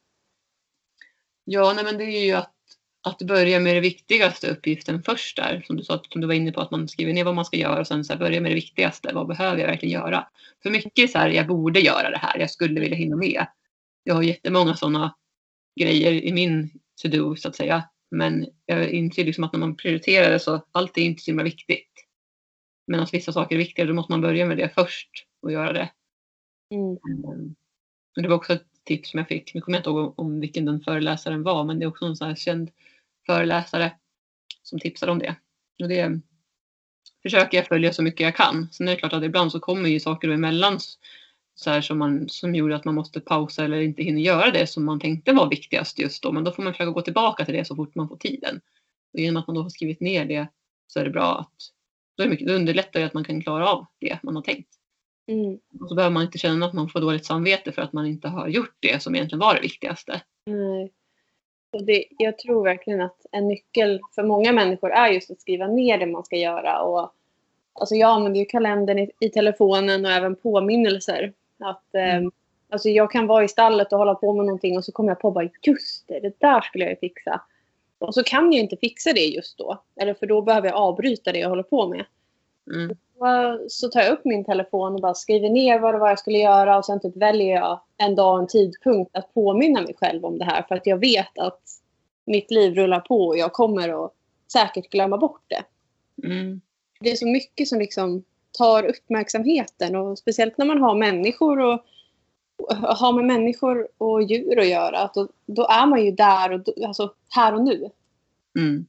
[1.44, 2.54] Ja, nej, men det är ju att,
[3.02, 5.62] att börja med det viktigaste uppgiften först där.
[5.66, 7.56] Som du sa, som du var inne på, att man skriver ner vad man ska
[7.56, 9.10] göra och sen så här, börja med det viktigaste.
[9.14, 10.28] Vad behöver jag verkligen göra?
[10.62, 13.46] För mycket så här, jag borde göra det här, jag skulle vilja hinna med.
[14.02, 15.16] Jag har jättemånga sådana
[15.80, 16.70] grejer i min
[17.02, 17.88] to-do så att säga.
[18.10, 21.44] Men jag inser liksom att när man prioriterar det så allt är inte så himla
[21.44, 21.90] viktigt.
[22.90, 25.10] Men att vissa saker är viktigare, då måste man börja med det först
[25.42, 25.90] och göra det.
[26.70, 26.96] Mm.
[28.16, 29.54] Och det var också ett tips som jag fick.
[29.54, 32.16] Nu kommer jag inte ihåg om vilken den föreläsaren var, men det är också en
[32.16, 32.70] sån här känd
[33.26, 33.92] föreläsare
[34.62, 35.36] som tipsade om det.
[35.82, 36.20] Och det
[37.22, 38.68] försöker jag följa så mycket jag kan.
[38.72, 40.78] Sen är det klart att ibland så kommer ju saker emellan
[41.54, 44.66] så här som, man, som gjorde att man måste pausa eller inte hinner göra det
[44.66, 46.32] som man tänkte var viktigast just då.
[46.32, 48.60] Men då får man försöka gå tillbaka till det så fort man får tiden.
[49.12, 50.48] Och genom att man då har skrivit ner det
[50.86, 51.79] så är det bra att
[52.20, 54.68] då, är mycket, då underlättar det att man kan klara av det man har tänkt.
[55.26, 55.58] Mm.
[55.80, 58.28] Och så behöver man inte känna att man får dåligt samvete för att man inte
[58.28, 60.20] har gjort det som egentligen var det viktigaste.
[60.46, 60.92] Nej.
[61.72, 65.66] Och det, jag tror verkligen att en nyckel för många människor är just att skriva
[65.66, 66.82] ner det man ska göra.
[66.82, 67.12] Och,
[67.72, 71.32] alltså jag använder ju kalendern i, i telefonen och även påminnelser.
[71.58, 72.24] Att, Mm.
[72.24, 72.30] eh,
[72.70, 75.20] alltså jag kan vara i stallet och hålla på med någonting och så kommer jag
[75.20, 77.40] på bara just det, det där skulle jag ju fixa.
[78.00, 79.82] Och så kan jag inte fixa det just då.
[80.00, 82.04] Eller för då behöver jag avbryta det jag håller på med.
[82.74, 82.96] Mm.
[83.68, 86.38] Så tar jag upp min telefon och bara skriver ner vad det var jag skulle
[86.38, 90.24] göra och sen typ väljer jag en dag och en tidpunkt att påminna mig själv
[90.24, 91.60] om det här för att jag vet att
[92.24, 94.12] mitt liv rullar på och jag kommer att
[94.52, 95.64] säkert glömma bort det.
[96.26, 96.60] Mm.
[97.00, 98.24] Det är så mycket som liksom
[98.58, 101.84] tar uppmärksamheten och speciellt när man har människor och
[102.68, 105.10] har med människor och djur att göra.
[105.14, 107.90] Då, då är man ju där och då, alltså här och nu.
[108.58, 108.86] Mm.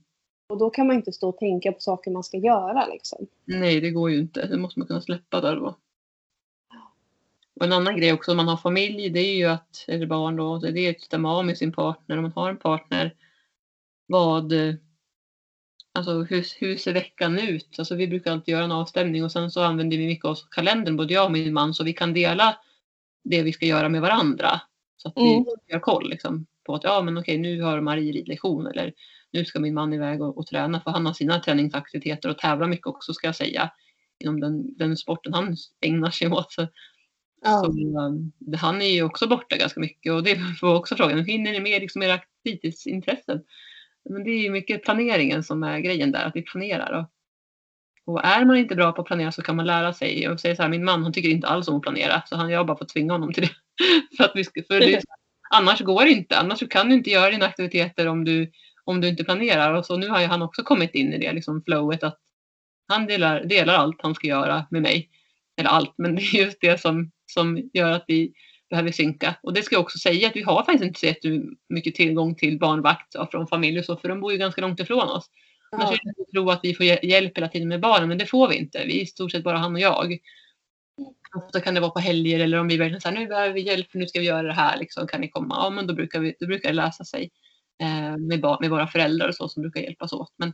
[0.50, 3.28] Och då kan man inte stå och tänka på saker man ska göra liksom.
[3.46, 4.46] Nej, det går ju inte.
[4.46, 5.76] Det måste man kunna släppa där då.
[7.56, 10.36] Och en annan grej också om man har familj, det är ju att, eller barn
[10.36, 12.18] då, det är att stämma av med sin partner.
[12.18, 13.16] Om man har en partner,
[14.08, 14.54] vad,
[15.94, 17.76] alltså hur, hur ser veckan ut?
[17.78, 20.98] Alltså vi brukar alltid göra en avstämning och sen så använder vi mycket av kalendern,
[20.98, 22.58] både jag och min man, så vi kan dela
[23.24, 24.62] det vi ska göra med varandra.
[24.98, 25.46] Så att vi Mm.
[25.72, 28.94] har koll liksom, på att ja men okej nu har Marie ridlektion eller
[29.32, 32.68] nu ska min man iväg och, och träna för han har sina träningsaktiviteter och tävlar
[32.68, 33.72] mycket också ska jag säga
[34.24, 36.52] inom den, den sporten han ägnar sig åt.
[36.52, 36.68] Så,
[37.44, 37.60] Ja.
[37.60, 37.68] så,
[38.00, 41.52] um, han är ju också borta ganska mycket och det var också frågan, hur hinner
[41.52, 43.42] ni med liksom era fritidsintressen?
[44.10, 46.92] Men det är ju mycket planeringen som är grejen där, att vi planerar.
[47.00, 47.06] Och,
[48.12, 50.24] och är man inte bra på att planera så kan man lära sig.
[50.24, 52.50] Jag säger så här, min man han tycker inte alls om att planera så han,
[52.50, 53.52] jag har bara fått tvinga honom till det.
[54.18, 55.02] för att vi ska, för det,
[55.50, 58.52] annars går det inte, annars kan du inte göra dina aktiviteter om du,
[58.84, 59.74] om du inte planerar.
[59.74, 62.20] Och så nu har ju han också kommit in i det liksom flowet att
[62.88, 65.10] han delar, delar allt han ska göra med mig.
[65.58, 68.34] Eller allt, men det är just det som, som gör att vi
[68.70, 69.36] behöver synka.
[69.44, 72.60] Och det ska jag också säga att vi har faktiskt inte så jättemycket tillgång till
[72.60, 75.30] barnvakt från familj och så, för de bor ju ganska långt ifrån oss.
[75.72, 76.10] Annars Ja.
[76.12, 78.48] är det tro att vi får hj- hjälp hela tiden med barnen, men det får
[78.50, 78.86] vi inte.
[78.86, 80.18] Vi är i stort sett bara han och jag.
[81.36, 83.92] Ofta kan det vara på helger eller om vi verkligen säger nu behöver vi hjälp,
[83.92, 85.56] för nu ska vi göra det här, liksom, kan ni komma?
[85.58, 87.32] Ja, men då brukar, vi, då brukar det lösa sig
[87.82, 90.34] eh, med, med våra föräldrar och så som brukar hjälpas åt.
[90.38, 90.54] Men,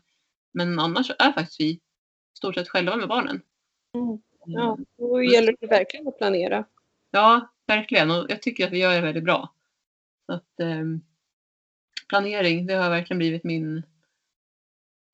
[0.53, 1.80] men annars är faktiskt vi
[2.38, 3.41] stort sett själva med barnen.
[3.95, 4.22] Mm.
[4.45, 6.65] Ja, då gäller det verkligen att planera.
[7.11, 8.11] Ja, verkligen.
[8.11, 9.53] Och jag tycker att vi gör det väldigt bra.
[10.26, 10.84] Så att, eh,
[12.09, 13.84] planering, det har verkligen blivit min,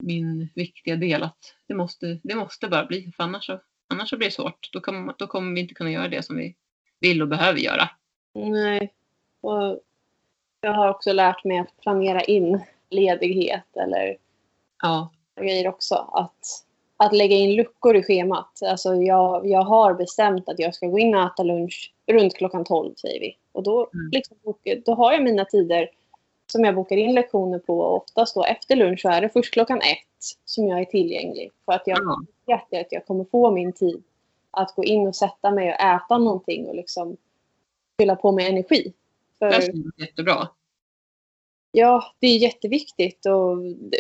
[0.04, 1.24] min viktiga del.
[1.24, 4.70] Att det, måste, det måste bara bli, för annars så, annars så blir det svårt.
[4.74, 6.56] Då, kan, då kommer vi inte kunna göra det som vi
[6.99, 7.89] vill och behöver göra.
[8.34, 8.93] Nej.
[9.41, 9.80] Och
[10.62, 14.18] jag har också lärt mig att planera in ledighet eller
[14.82, 15.95] Ja, grejer också.
[15.95, 16.39] Att,
[16.97, 18.64] att lägga in luckor i schemat.
[18.64, 22.66] Alltså jag, jag har bestämt att jag ska gå in och äta lunch runt klockan
[22.66, 23.38] 12 säger vi.
[23.51, 24.10] Och då, Mm.
[24.12, 24.38] liksom,
[24.86, 25.89] då har jag mina tider
[26.54, 27.80] som jag bokar in lektioner på.
[27.80, 31.51] Och oftast då efter lunch så är det först klockan ett som jag är tillgänglig.
[31.66, 31.99] För att jag
[32.45, 34.04] ja, vet att jag kommer få min tid
[34.51, 37.18] att gå in och sätta mig och äta någonting och liksom
[37.99, 38.93] fylla på med energi.
[39.39, 40.47] För, det är jättebra.
[41.72, 43.26] Ja, det är jätteviktigt.
[43.26, 43.58] Och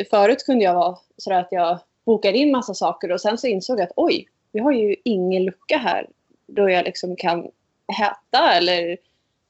[0.09, 3.79] förut kunde jag vara så att jag bokade in massa saker och sen så insåg
[3.79, 6.09] jag att oj, vi har ju ingen lucka här
[6.47, 7.47] då jag liksom kan
[8.01, 8.97] äta eller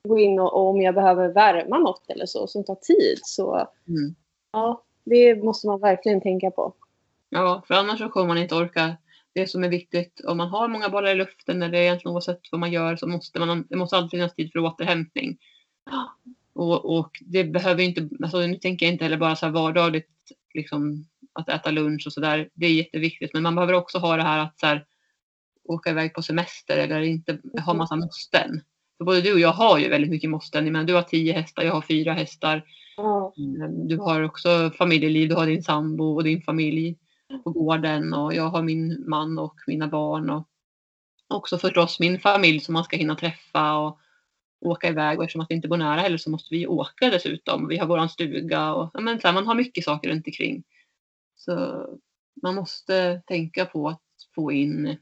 [0.08, 3.20] gå in och, och om jag behöver värma något eller så som tar tid.
[3.24, 4.16] Så Mm.
[4.52, 6.74] ja, det måste man verkligen tänka på.
[7.30, 8.98] Ja, för annars så kommer man inte orka
[9.34, 12.60] det som är viktigt om man har många bollar i luften eller egentligen oavsett vad
[12.60, 15.38] man gör så måste man, det måste alltid finnas tid för återhämtning.
[16.54, 20.10] Och, och det behöver inte, alltså nu tänker jag inte heller bara så här vardagligt
[20.54, 22.50] liksom att äta lunch och sådär.
[22.54, 24.86] Det är jätteviktigt men man behöver också ha det här att så här,
[25.64, 28.62] åka iväg på semester eller inte ha massa måsten.
[29.04, 30.72] För både du och jag har ju väldigt mycket måsten.
[30.72, 32.64] Men du har tio hästar, jag har fyra hästar.
[33.38, 33.88] Mm.
[33.88, 36.98] Du har också familjeliv, du har din sambo och din familj
[37.44, 40.48] på gården och jag har min man och mina barn och
[41.28, 44.00] också förstås min familj som man ska hinna träffa och
[44.62, 47.68] åka iväg och eftersom att vi inte bor nära heller så måste vi åka dessutom.
[47.68, 50.64] Vi har våran stuga och men så här, man har mycket saker runt omkring.
[51.36, 51.86] Så
[52.42, 54.02] man måste tänka på att
[54.36, 54.98] få in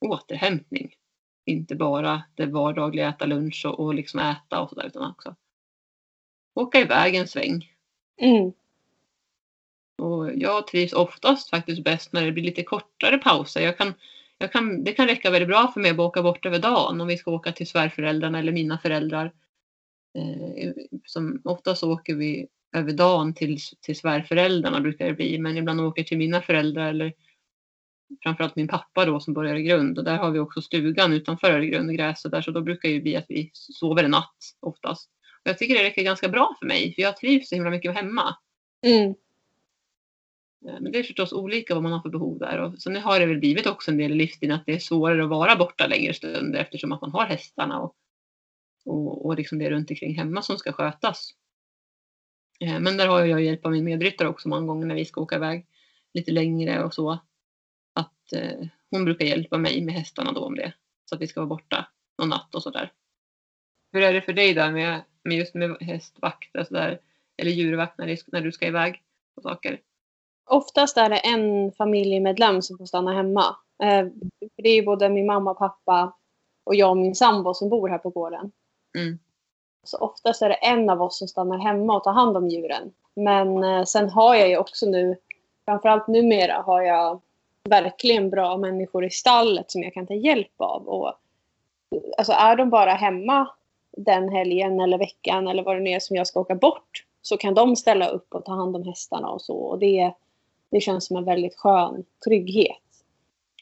[0.00, 0.97] återhämtning.
[1.48, 5.34] Inte bara det vardagliga äta lunch och, och liksom äta och sådär utan också
[6.60, 7.72] åka iväg en sväng.
[8.20, 8.52] Mm.
[10.02, 13.60] Och jag trivs oftast faktiskt bäst när det blir lite kortare pauser.
[13.60, 13.94] Jag kan,
[14.38, 17.08] jag kan, det kan räcka väldigt bra för mig att åka bort över dagen om
[17.08, 19.32] vi ska åka till svärföräldrarna eller mina föräldrar.
[20.18, 20.72] Eh,
[21.04, 22.46] som oftast åker vi
[22.76, 27.12] över dagen till, till svärföräldrarna brukar det bli, men ibland åker till mina föräldrar eller
[28.22, 31.50] framförallt min pappa då som bor i Öregrund och där har vi också stugan utanför
[31.50, 35.10] Öregrund, gräset där, så då brukar det bli att vi sover en natt oftast.
[35.44, 37.94] Och jag tycker det räcker ganska bra för mig, för jag trivs så himla mycket
[37.94, 38.36] hemma.
[38.86, 39.14] Mm.
[40.66, 42.58] Eh, men det är förstås olika vad man har för behov där.
[42.58, 45.24] Och sen har det väl blivit också en del i livsstilen att det är svårare
[45.24, 47.94] att vara borta längre stunder eftersom att man har hästarna och,
[48.84, 51.30] och, och liksom det runt omkring hemma som ska skötas.
[52.60, 55.20] Eh, men där har jag hjälp av min medryttare också många gånger när vi ska
[55.20, 55.66] åka iväg
[56.14, 57.18] lite längre och så.
[58.28, 60.72] Att eh, hon brukar hjälpa mig med hästarna då om det.
[61.04, 62.92] Så att vi ska vara borta någon natt och sådär.
[63.92, 67.00] Hur är det för dig där med, med just med hästvakt och sådär?
[67.36, 69.02] Eller djurvakt när, när du ska iväg
[69.34, 69.80] på saker?
[70.50, 73.56] Oftast är det en familjemedlem som får stanna hemma.
[73.82, 74.06] Eh,
[74.56, 76.16] för det är ju både min mamma, pappa
[76.64, 78.52] och jag och min sambo som bor här på gården.
[78.98, 79.18] Mm.
[79.84, 82.92] Så oftast är det en av oss som stannar hemma och tar hand om djuren.
[83.16, 85.16] Men eh, sen har jag ju också nu,
[85.64, 87.20] framförallt numera, har jag
[87.64, 90.88] verkligen bra människor i stallet som jag kan ta hjälp av.
[90.88, 91.12] Och,
[92.18, 93.48] alltså är de bara hemma
[93.96, 97.36] den helgen eller veckan eller vad det nu är som jag ska åka bort så
[97.36, 99.56] kan de ställa upp och ta hand om hästarna och så.
[99.56, 100.12] Och det,
[100.70, 102.76] det känns som en väldigt skön trygghet.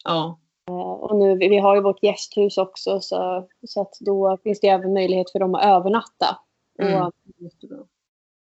[0.05, 0.39] Ja.
[0.69, 4.69] Eh, och nu, vi har ju vårt gästhus också så, så att då finns det
[4.69, 6.39] även möjlighet för dem att övernatta.
[6.79, 7.03] Mm.
[7.03, 7.13] Och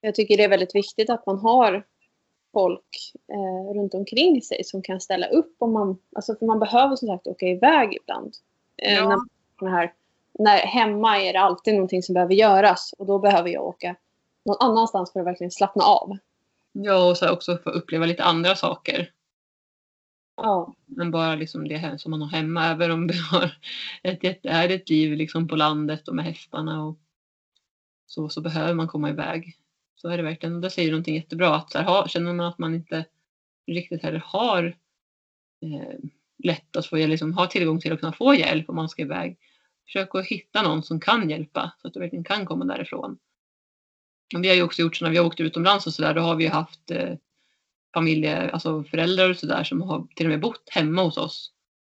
[0.00, 1.86] jag tycker det är väldigt viktigt att man har
[2.56, 6.96] folk eh, runt omkring sig som kan ställa upp om man, alltså för man behöver
[6.96, 8.34] som sagt åka iväg ibland.
[8.82, 9.24] Eh, Ja.
[9.60, 9.92] när, här,
[10.38, 13.96] när hemma är det alltid någonting som behöver göras och då behöver jag åka
[14.44, 16.16] någon annanstans för att verkligen slappna av.
[16.72, 19.10] Ja, och så också få uppleva lite andra saker.
[20.36, 22.66] Ja, Men bara liksom det här som man har hemma.
[22.66, 23.50] Även om vi har
[24.02, 26.96] ett jättehärligt liv liksom på landet och med hästarna och
[28.06, 29.56] så, så behöver man komma iväg.
[29.96, 30.54] Så är det verkligen.
[30.54, 31.54] Och det säger någonting jättebra.
[31.54, 33.04] Att så här, ha, känner man att man inte
[33.66, 34.64] riktigt heller har
[35.62, 35.98] eh,
[36.44, 39.38] lätt att få liksom, ha tillgång till att kunna få hjälp om man ska iväg.
[39.84, 43.18] Försök att hitta någon som kan hjälpa så att du verkligen kan komma därifrån.
[44.34, 46.20] Och vi har ju också gjort så när vi har åkt utomlands och sådär, då
[46.20, 47.14] har vi haft eh,
[47.94, 51.52] familjer, alltså föräldrar och sådär som har till och med bott hemma hos oss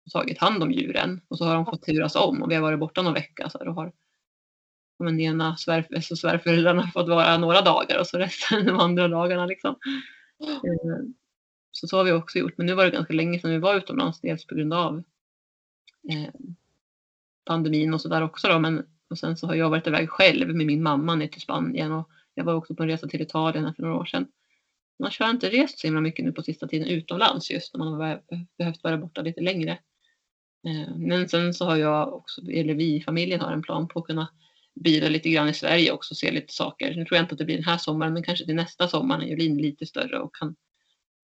[0.06, 1.20] och tagit hand om djuren.
[1.28, 3.50] Och så har de fått turas om och vi har varit borta någon vecka.
[3.50, 3.92] Så här, och har
[4.98, 9.46] men ena svär, alltså svärföräldrarna fått vara några dagar och så resten de andra dagarna.
[9.46, 9.76] Liksom.
[10.42, 11.06] Eh,
[11.70, 12.58] så så har vi också gjort.
[12.58, 14.20] Men nu var det ganska länge sedan vi var utomlands.
[14.20, 15.02] Dels på grund av
[16.10, 16.34] eh,
[17.44, 18.48] pandemin och sådär också.
[18.48, 18.58] Då.
[18.58, 21.92] Men, och sen så har jag varit iväg själv med min mamma ner till Spanien.
[21.92, 24.26] Och jag var också på en resa till Italien för några år sedan.
[24.98, 27.92] Man har inte rest så himla mycket nu på sista tiden utomlands just när man
[27.92, 28.22] har
[28.58, 29.78] behövt vara borta lite längre.
[30.66, 33.98] Eh, men sen så har jag också, eller vi i familjen har en plan på
[33.98, 34.28] att kunna
[34.76, 36.94] bila lite grann i Sverige också och se lite saker.
[36.94, 39.18] Nu tror jag inte att det blir den här sommaren men kanske till nästa sommar
[39.18, 40.56] när Jolin lite större och kan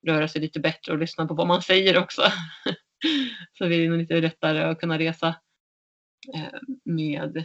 [0.06, 2.22] röra sig lite bättre och lyssna på vad man säger också.
[3.58, 5.28] så det är nog lite lättare att kunna resa
[6.34, 7.44] eh, med,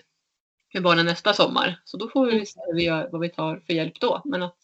[0.74, 1.82] med barnen nästa sommar.
[1.86, 2.60] Så då får vi se
[3.12, 4.22] vad vi, tar för hjälp då.
[4.26, 4.58] Men att,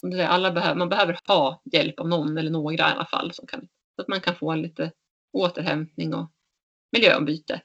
[0.00, 3.06] som du säger, alla behöver, man behöver ha hjälp av någon eller några i alla
[3.06, 4.92] fall som kan, så att man kan få lite
[5.32, 6.30] återhämtning och
[6.92, 7.60] miljöombyte.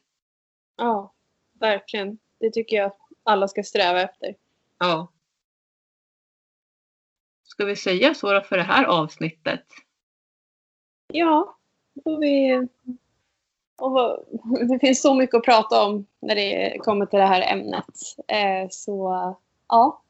[0.77, 1.13] ja,
[1.59, 2.19] verkligen.
[2.39, 2.91] Det tycker jag
[3.23, 4.35] alla ska sträva efter.
[4.79, 5.11] Ja.
[7.43, 9.65] Ska vi säga så då för det här avsnittet?
[11.07, 11.57] Ja,
[12.03, 12.67] får vi...
[13.77, 14.25] Och
[14.69, 17.95] det finns så mycket att prata om när det kommer till det här ämnet.
[18.27, 19.13] Eh, så
[19.67, 20.03] ja,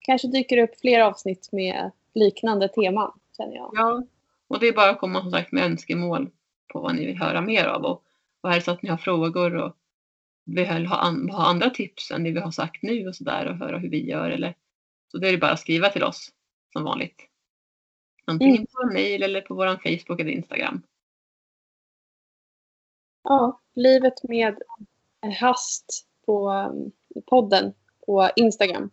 [0.00, 3.70] kanske dyker det upp fler avsnitt med liknande teman, känner jag.
[3.74, 4.02] Ja.
[4.48, 6.30] Och det är bara att komma som sagt med önskemål
[6.72, 7.84] på vad ni vill höra mer av.
[7.84, 8.04] Och,
[8.40, 9.76] och är det så att ni har frågor och
[10.48, 13.56] vill ha, an, ha andra tips än det vi har sagt nu och sådär och
[13.56, 14.30] höra hur vi gör.
[14.30, 14.54] Eller,
[15.12, 16.32] så det är det bara att skriva till oss
[16.72, 17.22] som vanligt.
[18.24, 18.66] Antingen Mm.
[18.66, 20.82] på mail eller på vår Facebook eller Instagram.
[23.22, 24.56] Ja, livet med
[25.40, 26.92] hast på um,
[27.26, 27.74] podden
[28.06, 28.90] på Instagram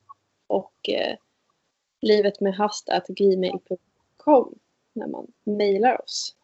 [0.48, 1.18] och eh,
[2.02, 4.60] livet med hast at gmail.com
[4.94, 6.36] när man mejlar oss.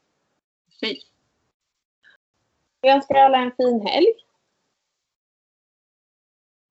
[0.67, 1.03] Precis.
[2.81, 4.13] Vi önskar alla en fin helg.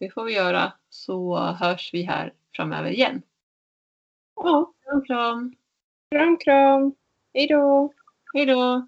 [0.00, 3.22] Det får vi göra så hörs vi här framöver igen.
[4.36, 5.54] Ja, Kram, kram.
[6.10, 6.94] kram kram.
[7.34, 7.92] Hej då.
[8.34, 8.86] Hej då!